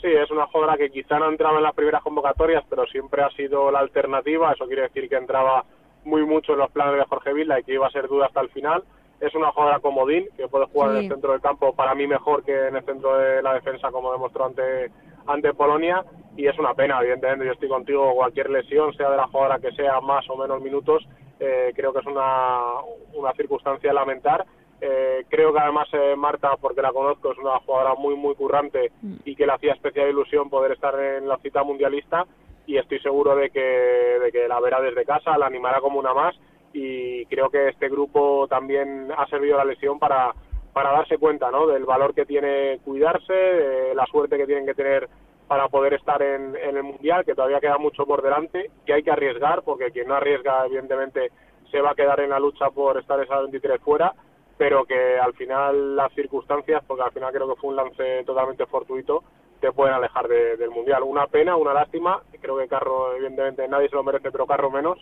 Sí, 0.00 0.08
es 0.08 0.30
una 0.30 0.46
jugadora 0.46 0.76
que 0.76 0.90
quizá 0.90 1.18
no 1.18 1.26
ha 1.26 1.30
entrado 1.30 1.56
en 1.56 1.62
las 1.62 1.74
primeras 1.74 2.02
convocatorias, 2.02 2.64
pero 2.68 2.86
siempre 2.86 3.22
ha 3.22 3.30
sido 3.30 3.70
la 3.70 3.80
alternativa. 3.80 4.52
Eso 4.52 4.66
quiere 4.66 4.82
decir 4.82 5.08
que 5.08 5.16
entraba 5.16 5.64
muy 6.04 6.24
mucho 6.24 6.52
en 6.52 6.58
los 6.58 6.70
planes 6.70 6.98
de 6.98 7.04
Jorge 7.04 7.32
Vilda 7.32 7.58
y 7.58 7.64
que 7.64 7.74
iba 7.74 7.86
a 7.86 7.90
ser 7.90 8.06
duda 8.06 8.26
hasta 8.26 8.40
el 8.40 8.50
final 8.50 8.84
es 9.20 9.34
una 9.34 9.50
jugadora 9.50 9.80
comodín 9.80 10.26
que 10.36 10.48
puede 10.48 10.66
jugar 10.66 10.90
en 10.90 10.96
el 10.98 11.08
centro 11.08 11.32
del 11.32 11.40
campo 11.40 11.74
para 11.74 11.94
mí 11.94 12.06
mejor 12.06 12.44
que 12.44 12.68
en 12.68 12.76
el 12.76 12.84
centro 12.84 13.16
de 13.16 13.42
la 13.42 13.54
defensa 13.54 13.90
como 13.90 14.12
demostró 14.12 14.44
ante 14.44 14.90
ante 15.26 15.54
Polonia 15.54 16.04
y 16.36 16.46
es 16.46 16.58
una 16.58 16.74
pena 16.74 16.98
evidentemente. 17.00 17.46
Yo 17.46 17.52
estoy 17.52 17.68
contigo 17.68 18.14
cualquier 18.14 18.50
lesión 18.50 18.94
sea 18.94 19.10
de 19.10 19.16
la 19.16 19.26
jugadora 19.28 19.58
que 19.58 19.72
sea 19.72 20.00
más 20.00 20.28
o 20.30 20.36
menos 20.36 20.60
minutos 20.60 21.06
eh, 21.38 21.72
creo 21.74 21.92
que 21.92 22.00
es 22.00 22.06
una, 22.06 22.80
una 23.14 23.32
circunstancia 23.34 23.92
lamentar. 23.92 24.46
Eh, 24.80 25.24
creo 25.28 25.52
que 25.52 25.58
además 25.58 25.88
eh, 25.92 26.14
Marta 26.16 26.56
porque 26.60 26.82
la 26.82 26.92
conozco 26.92 27.32
es 27.32 27.38
una 27.38 27.58
jugadora 27.60 27.94
muy 27.94 28.14
muy 28.14 28.34
currante 28.34 28.92
y 29.24 29.34
que 29.34 29.46
le 29.46 29.52
hacía 29.52 29.72
especial 29.72 30.10
ilusión 30.10 30.50
poder 30.50 30.72
estar 30.72 30.98
en 31.00 31.26
la 31.26 31.38
cita 31.38 31.62
mundialista 31.62 32.26
y 32.66 32.76
estoy 32.76 32.98
seguro 33.00 33.34
de 33.36 33.48
que, 33.48 33.60
de 33.60 34.30
que 34.30 34.46
la 34.46 34.60
verá 34.60 34.82
desde 34.82 35.06
casa 35.06 35.38
la 35.38 35.46
animará 35.46 35.80
como 35.80 35.98
una 35.98 36.12
más 36.12 36.36
y 36.74 37.24
creo 37.26 37.48
que 37.48 37.68
este 37.68 37.88
grupo 37.88 38.46
también 38.48 39.08
ha 39.16 39.26
servido 39.28 39.56
la 39.56 39.64
lesión 39.64 39.98
para, 39.98 40.34
para 40.76 40.92
darse 40.92 41.16
cuenta 41.16 41.50
¿no? 41.50 41.66
del 41.66 41.86
valor 41.86 42.12
que 42.12 42.26
tiene 42.26 42.80
cuidarse, 42.84 43.32
de 43.32 43.94
la 43.94 44.04
suerte 44.04 44.36
que 44.36 44.44
tienen 44.44 44.66
que 44.66 44.74
tener 44.74 45.08
para 45.48 45.70
poder 45.70 45.94
estar 45.94 46.20
en, 46.20 46.54
en 46.54 46.76
el 46.76 46.82
Mundial, 46.82 47.24
que 47.24 47.34
todavía 47.34 47.60
queda 47.60 47.78
mucho 47.78 48.04
por 48.04 48.20
delante, 48.20 48.70
que 48.84 48.92
hay 48.92 49.02
que 49.02 49.10
arriesgar, 49.10 49.62
porque 49.62 49.90
quien 49.90 50.06
no 50.06 50.16
arriesga, 50.16 50.66
evidentemente, 50.66 51.30
se 51.70 51.80
va 51.80 51.92
a 51.92 51.94
quedar 51.94 52.20
en 52.20 52.28
la 52.28 52.38
lucha 52.38 52.68
por 52.68 52.98
estar 52.98 53.18
esa 53.20 53.40
23 53.40 53.80
fuera, 53.80 54.12
pero 54.58 54.84
que 54.84 55.18
al 55.18 55.32
final 55.32 55.96
las 55.96 56.12
circunstancias, 56.12 56.84
porque 56.86 57.04
al 57.04 57.12
final 57.12 57.32
creo 57.32 57.48
que 57.48 57.58
fue 57.58 57.70
un 57.70 57.76
lance 57.76 58.22
totalmente 58.24 58.66
fortuito, 58.66 59.24
te 59.62 59.72
pueden 59.72 59.94
alejar 59.94 60.28
del 60.28 60.70
Mundial. 60.70 61.04
Una 61.04 61.26
pena, 61.26 61.56
una 61.56 61.72
lástima, 61.72 62.20
creo 62.38 62.58
que 62.58 62.68
Carro, 62.68 63.14
evidentemente, 63.14 63.66
nadie 63.66 63.88
se 63.88 63.96
lo 63.96 64.04
merece, 64.04 64.30
pero 64.30 64.46
Carro 64.46 64.70
menos, 64.70 64.98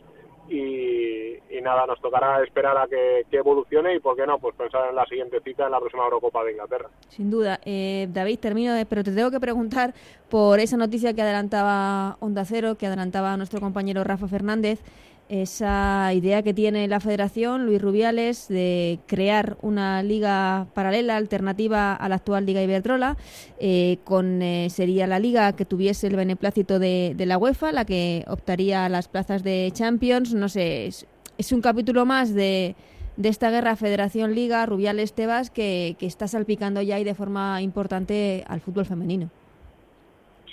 y, 0.48 1.38
nada, 1.62 1.86
nos 1.86 2.00
tocará 2.00 2.42
esperar 2.42 2.76
a 2.76 2.86
que, 2.86 3.24
evolucione 3.32 3.94
y, 3.94 4.00
¿por 4.00 4.16
qué 4.16 4.26
no? 4.26 4.38
Pues 4.38 4.54
pensar 4.54 4.90
en 4.90 4.96
la 4.96 5.06
siguiente 5.06 5.40
cita 5.42 5.64
en 5.64 5.72
la 5.72 5.80
próxima 5.80 6.04
Eurocopa 6.04 6.44
de 6.44 6.52
Inglaterra. 6.52 6.88
Sin 7.08 7.30
duda. 7.30 7.58
Eh, 7.64 8.06
David, 8.10 8.38
termino, 8.38 8.74
de, 8.74 8.84
pero 8.84 9.02
te 9.02 9.12
tengo 9.12 9.30
que 9.30 9.40
preguntar 9.40 9.94
por 10.28 10.60
esa 10.60 10.76
noticia 10.76 11.14
que 11.14 11.22
adelantaba 11.22 12.16
Onda 12.20 12.44
Cero, 12.44 12.76
que 12.76 12.86
adelantaba 12.86 13.36
nuestro 13.36 13.60
compañero 13.60 14.04
Rafa 14.04 14.28
Fernández 14.28 14.80
esa 15.28 16.12
idea 16.12 16.42
que 16.42 16.54
tiene 16.54 16.86
la 16.88 17.00
Federación, 17.00 17.66
Luis 17.66 17.80
Rubiales, 17.80 18.48
de 18.48 18.98
crear 19.06 19.56
una 19.62 20.02
liga 20.02 20.66
paralela, 20.74 21.16
alternativa 21.16 21.94
a 21.94 22.08
la 22.08 22.16
actual 22.16 22.46
Liga 22.46 22.62
Iberdrola, 22.62 23.16
eh, 23.58 23.98
con, 24.04 24.42
eh, 24.42 24.68
sería 24.70 25.06
la 25.06 25.18
liga 25.18 25.54
que 25.54 25.64
tuviese 25.64 26.06
el 26.06 26.16
beneplácito 26.16 26.78
de, 26.78 27.14
la 27.18 27.38
UEFA, 27.38 27.72
la 27.72 27.84
que 27.84 28.24
optaría 28.28 28.84
a 28.84 28.88
las 28.88 29.08
plazas 29.08 29.42
de 29.42 29.70
Champions. 29.72 30.34
No 30.34 30.48
sé, 30.48 30.86
es, 30.86 31.52
un 31.52 31.62
capítulo 31.62 32.04
más 32.04 32.34
de, 32.34 32.76
de 33.16 33.28
esta 33.28 33.50
guerra 33.50 33.76
Federación-Liga, 33.76 34.66
Rubiales-Tebas, 34.66 35.50
que, 35.50 35.96
que 35.98 36.06
está 36.06 36.28
salpicando 36.28 36.82
ya 36.82 36.98
y 37.00 37.04
de 37.04 37.14
forma 37.14 37.62
importante 37.62 38.44
al 38.46 38.60
fútbol 38.60 38.84
femenino. 38.84 39.30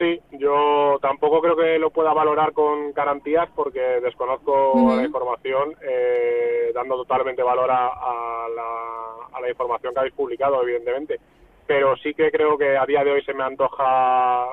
Sí, 0.01 0.19
yo 0.31 0.97
tampoco 0.99 1.41
creo 1.41 1.55
que 1.55 1.77
lo 1.77 1.91
pueda 1.91 2.11
valorar 2.11 2.53
con 2.53 2.91
garantías 2.91 3.47
porque 3.55 3.79
desconozco 4.01 4.95
la 4.95 5.03
información, 5.03 5.75
eh, 5.79 6.71
dando 6.73 6.95
totalmente 6.95 7.43
valor 7.43 7.69
a, 7.69 7.87
a 7.87 9.39
la 9.39 9.47
información 9.47 9.93
que 9.93 9.99
habéis 9.99 10.15
publicado, 10.15 10.63
evidentemente. 10.63 11.19
Pero 11.67 11.95
sí 11.97 12.15
que 12.15 12.31
creo 12.31 12.57
que 12.57 12.75
a 12.75 12.85
día 12.87 13.03
de 13.03 13.11
hoy 13.11 13.23
se 13.23 13.35
me 13.35 13.43
antoja 13.43 14.47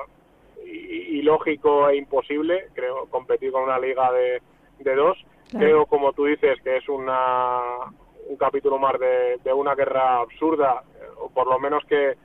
ilógico 0.63 1.89
e 1.89 1.97
imposible, 1.97 2.67
creo, 2.75 3.07
competir 3.07 3.51
con 3.51 3.63
una 3.63 3.79
liga 3.79 4.11
de, 4.11 4.43
de 4.77 4.95
dos. 4.95 5.17
Creo, 5.49 5.87
como 5.87 6.13
tú 6.13 6.25
dices, 6.25 6.61
que 6.61 6.77
es 6.77 6.87
una, 6.87 7.89
un 8.27 8.37
capítulo 8.37 8.77
más 8.77 8.99
de, 8.99 9.37
de 9.43 9.51
una 9.51 9.73
guerra 9.73 10.19
absurda, 10.19 10.83
o 11.17 11.29
por 11.31 11.47
lo 11.47 11.57
menos 11.57 11.83
que, 11.85 12.15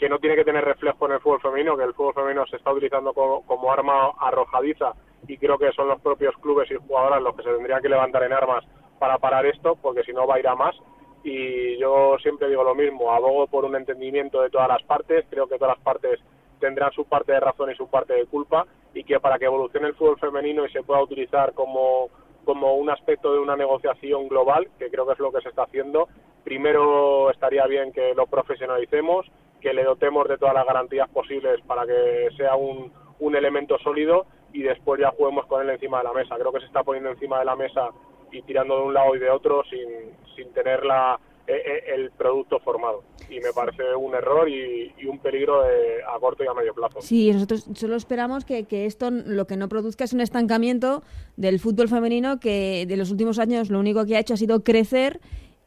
que 0.00 0.08
no 0.08 0.18
tiene 0.18 0.34
que 0.34 0.46
tener 0.46 0.64
reflejo 0.64 1.04
en 1.04 1.12
el 1.12 1.20
fútbol 1.20 1.42
femenino, 1.42 1.76
que 1.76 1.84
el 1.84 1.92
fútbol 1.92 2.14
femenino 2.14 2.46
se 2.46 2.56
está 2.56 2.72
utilizando 2.72 3.12
como, 3.12 3.42
como 3.46 3.70
arma 3.70 4.12
arrojadiza 4.18 4.94
y 5.28 5.36
creo 5.36 5.58
que 5.58 5.70
son 5.72 5.88
los 5.88 6.00
propios 6.00 6.34
clubes 6.38 6.70
y 6.70 6.76
jugadoras 6.76 7.20
los 7.20 7.36
que 7.36 7.42
se 7.42 7.52
tendrían 7.52 7.82
que 7.82 7.90
levantar 7.90 8.22
en 8.22 8.32
armas 8.32 8.64
para 8.98 9.18
parar 9.18 9.44
esto, 9.44 9.76
porque 9.76 10.02
si 10.02 10.14
no 10.14 10.26
va 10.26 10.36
a 10.36 10.38
ir 10.40 10.48
a 10.48 10.54
más. 10.54 10.74
Y 11.22 11.76
yo 11.76 12.16
siempre 12.22 12.48
digo 12.48 12.64
lo 12.64 12.74
mismo, 12.74 13.12
abogo 13.12 13.46
por 13.46 13.66
un 13.66 13.76
entendimiento 13.76 14.40
de 14.40 14.48
todas 14.48 14.68
las 14.68 14.82
partes, 14.84 15.26
creo 15.28 15.46
que 15.46 15.58
todas 15.58 15.76
las 15.76 15.84
partes 15.84 16.18
tendrán 16.60 16.92
su 16.92 17.04
parte 17.04 17.32
de 17.32 17.40
razón 17.40 17.70
y 17.70 17.74
su 17.74 17.86
parte 17.88 18.14
de 18.14 18.24
culpa, 18.24 18.66
y 18.94 19.04
que 19.04 19.20
para 19.20 19.38
que 19.38 19.44
evolucione 19.44 19.88
el 19.88 19.94
fútbol 19.94 20.18
femenino 20.18 20.64
y 20.64 20.72
se 20.72 20.82
pueda 20.82 21.02
utilizar 21.02 21.52
como, 21.52 22.08
como 22.46 22.74
un 22.76 22.88
aspecto 22.88 23.34
de 23.34 23.38
una 23.38 23.54
negociación 23.54 24.28
global, 24.28 24.66
que 24.78 24.90
creo 24.90 25.06
que 25.06 25.12
es 25.12 25.18
lo 25.18 25.30
que 25.30 25.42
se 25.42 25.50
está 25.50 25.64
haciendo, 25.64 26.08
primero 26.42 27.30
estaría 27.30 27.66
bien 27.66 27.92
que 27.92 28.14
lo 28.14 28.26
profesionalicemos, 28.26 29.26
que 29.60 29.72
le 29.72 29.84
dotemos 29.84 30.28
de 30.28 30.38
todas 30.38 30.54
las 30.54 30.66
garantías 30.66 31.08
posibles 31.10 31.60
para 31.66 31.86
que 31.86 32.28
sea 32.36 32.56
un, 32.56 32.92
un 33.18 33.36
elemento 33.36 33.78
sólido 33.78 34.26
y 34.52 34.62
después 34.62 35.00
ya 35.00 35.10
juguemos 35.10 35.46
con 35.46 35.62
él 35.62 35.70
encima 35.70 35.98
de 35.98 36.04
la 36.04 36.12
mesa. 36.12 36.36
Creo 36.36 36.52
que 36.52 36.60
se 36.60 36.66
está 36.66 36.82
poniendo 36.82 37.10
encima 37.10 37.38
de 37.38 37.44
la 37.44 37.56
mesa 37.56 37.90
y 38.32 38.42
tirando 38.42 38.76
de 38.76 38.82
un 38.82 38.94
lado 38.94 39.14
y 39.14 39.18
de 39.18 39.30
otro 39.30 39.62
sin, 39.70 39.88
sin 40.34 40.52
tener 40.52 40.84
la, 40.84 41.18
e, 41.46 41.52
e, 41.52 41.94
el 41.94 42.10
producto 42.12 42.60
formado. 42.60 43.02
Y 43.28 43.40
me 43.40 43.52
parece 43.52 43.94
un 43.94 44.14
error 44.14 44.48
y, 44.48 44.92
un 45.06 45.18
peligro 45.18 45.62
a 45.62 46.18
corto 46.20 46.44
y 46.44 46.46
a 46.46 46.54
medio 46.54 46.74
plazo. 46.74 47.00
Sí, 47.00 47.32
nosotros 47.32 47.66
solo 47.74 47.96
esperamos 47.96 48.44
que, 48.44 48.64
que, 48.64 48.86
esto 48.86 49.10
lo 49.10 49.46
que 49.46 49.56
no 49.56 49.68
produzca 49.68 50.04
es 50.04 50.12
un 50.12 50.20
estancamiento 50.20 51.02
del 51.36 51.58
fútbol 51.58 51.88
femenino 51.88 52.40
que 52.40 52.86
de 52.86 52.96
los 52.96 53.10
últimos 53.10 53.38
años 53.38 53.70
lo 53.70 53.78
único 53.78 54.04
que 54.04 54.16
ha 54.16 54.20
hecho 54.20 54.34
ha 54.34 54.36
sido 54.36 54.62
crecer 54.62 55.20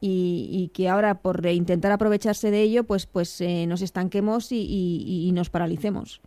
y, 0.06 0.70
que 0.74 0.90
ahora 0.90 1.22
por 1.22 1.46
intentar 1.46 1.92
aprovecharse 1.94 2.52
de 2.52 2.62
ello 2.62 2.84
pues 2.84 3.06
pues 3.06 3.40
eh, 3.40 3.66
nos 3.68 3.82
estanquemos 3.82 4.52
y, 4.52 4.66
y, 5.28 5.32
nos 5.32 5.50
paralicemos. 5.50 6.22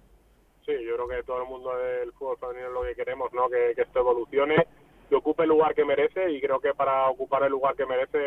Sí, 0.65 0.73
yo 0.85 0.95
creo 0.95 1.09
que 1.09 1.23
todo 1.25 1.43
el 1.43 1.49
mundo 1.49 1.77
del 1.77 2.11
fútbol 2.13 2.39
femenino 2.39 2.69
es 2.69 2.73
lo 2.73 2.83
que 2.83 2.95
queremos, 2.95 3.33
¿no? 3.35 3.49
que, 3.49 3.73
esto 3.73 4.01
evolucione 4.01 4.67
que 5.09 5.15
ocupe 5.15 5.43
el 5.43 5.51
lugar 5.51 5.75
que 5.75 5.85
merece 5.85 6.33
y 6.33 6.41
creo 6.41 6.59
que 6.59 6.75
para 6.75 7.09
ocupar 7.09 7.45
el 7.45 7.51
lugar 7.51 7.77
que 7.77 7.87
merece, 7.87 8.19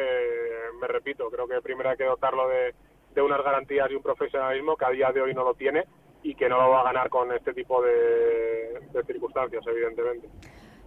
me 0.80 0.88
repito, 0.88 1.30
creo 1.30 1.48
que 1.48 1.62
primero 1.62 1.90
hay 1.90 1.98
que 1.98 2.06
dotarlo 2.06 2.48
de, 2.48 2.74
unas 3.22 3.44
garantías 3.44 3.92
y 3.92 3.96
un 3.96 4.02
profesionalismo 4.02 4.78
que 4.78 4.86
a 4.86 4.92
día 4.92 5.12
de 5.12 5.22
hoy 5.22 5.34
no 5.34 5.44
lo 5.44 5.54
tiene 5.54 5.84
y 6.24 6.36
que 6.36 6.48
no 6.48 6.56
lo 6.56 6.70
va 6.70 6.80
a 6.80 6.84
ganar 6.86 7.10
con 7.10 7.30
este 7.34 7.54
tipo 7.54 7.82
de, 7.82 8.80
circunstancias, 9.06 9.62
evidentemente. 9.68 10.30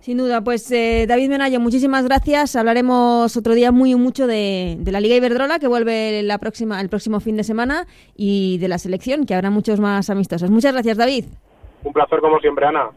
Sin 0.02 0.18
duda, 0.18 0.40
pues 0.42 0.68
eh, 0.72 1.06
David 1.06 1.28
Menayo, 1.28 1.60
muchísimas 1.60 2.04
gracias. 2.04 2.56
Hablaremos 2.56 3.36
otro 3.36 3.54
día 3.54 3.70
muy 3.70 3.94
mucho 3.94 4.26
de, 4.26 4.76
la 4.84 4.98
Liga 4.98 5.14
Iberdrola, 5.14 5.60
que 5.60 5.68
vuelve 5.68 6.24
la 6.24 6.38
próxima, 6.38 6.80
el 6.80 6.88
próximo 6.88 7.20
fin 7.20 7.36
de 7.36 7.44
semana, 7.44 7.86
y 8.16 8.58
de 8.58 8.66
la 8.66 8.78
selección, 8.78 9.26
que 9.26 9.36
habrá 9.36 9.50
muchos 9.50 9.78
más 9.78 10.10
amistosos. 10.10 10.50
Muchas 10.50 10.72
gracias, 10.72 10.96
David. 10.96 11.26
Un 11.84 11.92
placer 11.92 12.18
como 12.18 12.40
siempre, 12.40 12.66
Ana. 12.66 12.90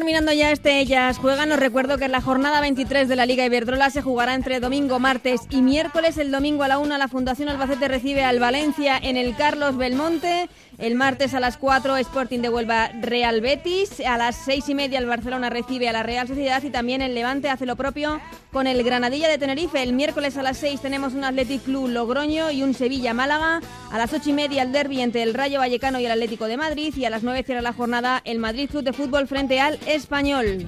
Terminando 0.00 0.32
ya 0.32 0.50
este 0.50 0.80
Ellas 0.80 1.18
Juegan. 1.18 1.52
Os 1.52 1.58
recuerdo 1.58 1.98
que 1.98 2.08
la 2.08 2.22
jornada 2.22 2.62
23 2.62 3.06
de 3.06 3.16
la 3.16 3.26
Liga 3.26 3.44
Iberdrola 3.44 3.90
se 3.90 4.00
jugará 4.00 4.34
entre 4.34 4.58
domingo, 4.58 4.98
martes 4.98 5.42
y 5.50 5.60
miércoles. 5.60 6.16
El 6.16 6.30
domingo 6.30 6.62
a 6.62 6.68
la 6.68 6.78
una 6.78 6.96
la 6.96 7.06
Fundación 7.06 7.50
Albacete 7.50 7.86
recibe 7.86 8.24
al 8.24 8.40
Valencia 8.40 8.96
en 8.96 9.18
el 9.18 9.36
Carlos 9.36 9.76
Belmonte. 9.76 10.48
El 10.80 10.94
martes 10.94 11.34
a 11.34 11.40
las 11.40 11.58
4 11.58 11.98
Sporting 11.98 12.40
de 12.40 12.48
Huelva 12.48 12.88
Real 13.02 13.42
Betis. 13.42 14.00
A 14.00 14.16
las 14.16 14.34
seis 14.34 14.66
y 14.70 14.74
media 14.74 14.98
el 14.98 15.04
Barcelona 15.04 15.50
recibe 15.50 15.90
a 15.90 15.92
la 15.92 16.02
Real 16.02 16.26
Sociedad 16.26 16.62
y 16.62 16.70
también 16.70 17.02
el 17.02 17.14
Levante 17.14 17.50
hace 17.50 17.66
lo 17.66 17.76
propio 17.76 18.18
con 18.50 18.66
el 18.66 18.82
Granadilla 18.82 19.28
de 19.28 19.36
Tenerife. 19.36 19.82
El 19.82 19.92
miércoles 19.92 20.38
a 20.38 20.42
las 20.42 20.56
6 20.56 20.80
tenemos 20.80 21.12
un 21.12 21.24
Athletic 21.24 21.64
Club 21.64 21.88
Logroño 21.88 22.50
y 22.50 22.62
un 22.62 22.72
Sevilla 22.72 23.12
Málaga. 23.12 23.60
A 23.92 23.98
las 23.98 24.14
ocho 24.14 24.30
y 24.30 24.32
media 24.32 24.62
el 24.62 24.72
derby 24.72 25.02
entre 25.02 25.22
el 25.22 25.34
Rayo 25.34 25.58
Vallecano 25.58 26.00
y 26.00 26.06
el 26.06 26.12
Atlético 26.12 26.46
de 26.46 26.56
Madrid. 26.56 26.94
Y 26.96 27.04
a 27.04 27.10
las 27.10 27.22
9 27.22 27.42
cierra 27.42 27.60
la 27.60 27.74
jornada 27.74 28.22
el 28.24 28.38
Madrid 28.38 28.70
Club 28.70 28.82
de 28.82 28.94
Fútbol 28.94 29.28
frente 29.28 29.60
al 29.60 29.78
Español. 29.86 30.64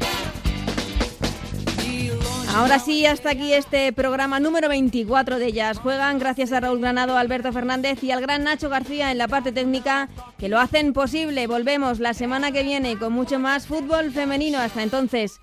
Ahora 2.55 2.79
sí, 2.79 3.07
hasta 3.07 3.31
aquí 3.31 3.55
este 3.55 3.93
programa 3.95 4.39
número 4.39 4.69
24 4.69 5.39
de 5.39 5.47
Ellas 5.47 5.79
Juegan. 5.79 6.19
Gracias 6.19 6.53
a 6.53 6.61
Raúl 6.61 6.81
Granado, 6.81 7.17
Alberto 7.17 7.51
Fernández 7.51 8.05
y 8.05 8.11
al 8.11 8.21
gran 8.21 8.45
Nacho 8.45 8.69
García 8.69 9.11
en 9.11 9.17
la 9.17 9.27
parte 9.27 9.53
técnica 9.53 10.11
que 10.39 10.51
lo 10.51 10.61
hacen 10.61 10.93
posible. 10.93 11.47
Volvemos 11.47 11.99
la 11.99 12.13
semana 12.13 12.53
que 12.53 12.63
viene 12.63 12.99
con 12.99 13.15
mucho 13.15 13.39
más 13.39 13.67
fútbol 13.67 14.13
femenino. 14.13 14.59
Hasta 14.59 14.83
entonces. 14.83 15.41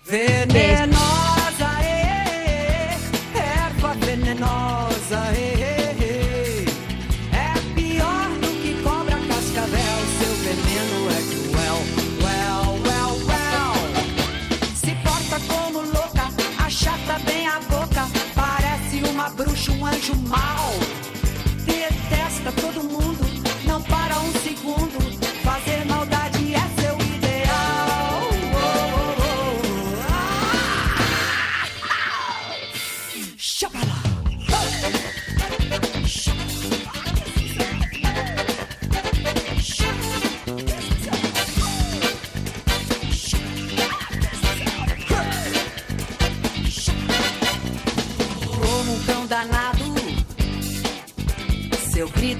tomorrow. 20.10 20.59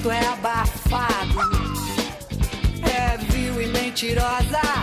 É 0.08 0.26
abafado, 0.28 1.40
é 2.84 3.18
vil 3.18 3.62
e 3.62 3.68
mentirosa. 3.68 4.79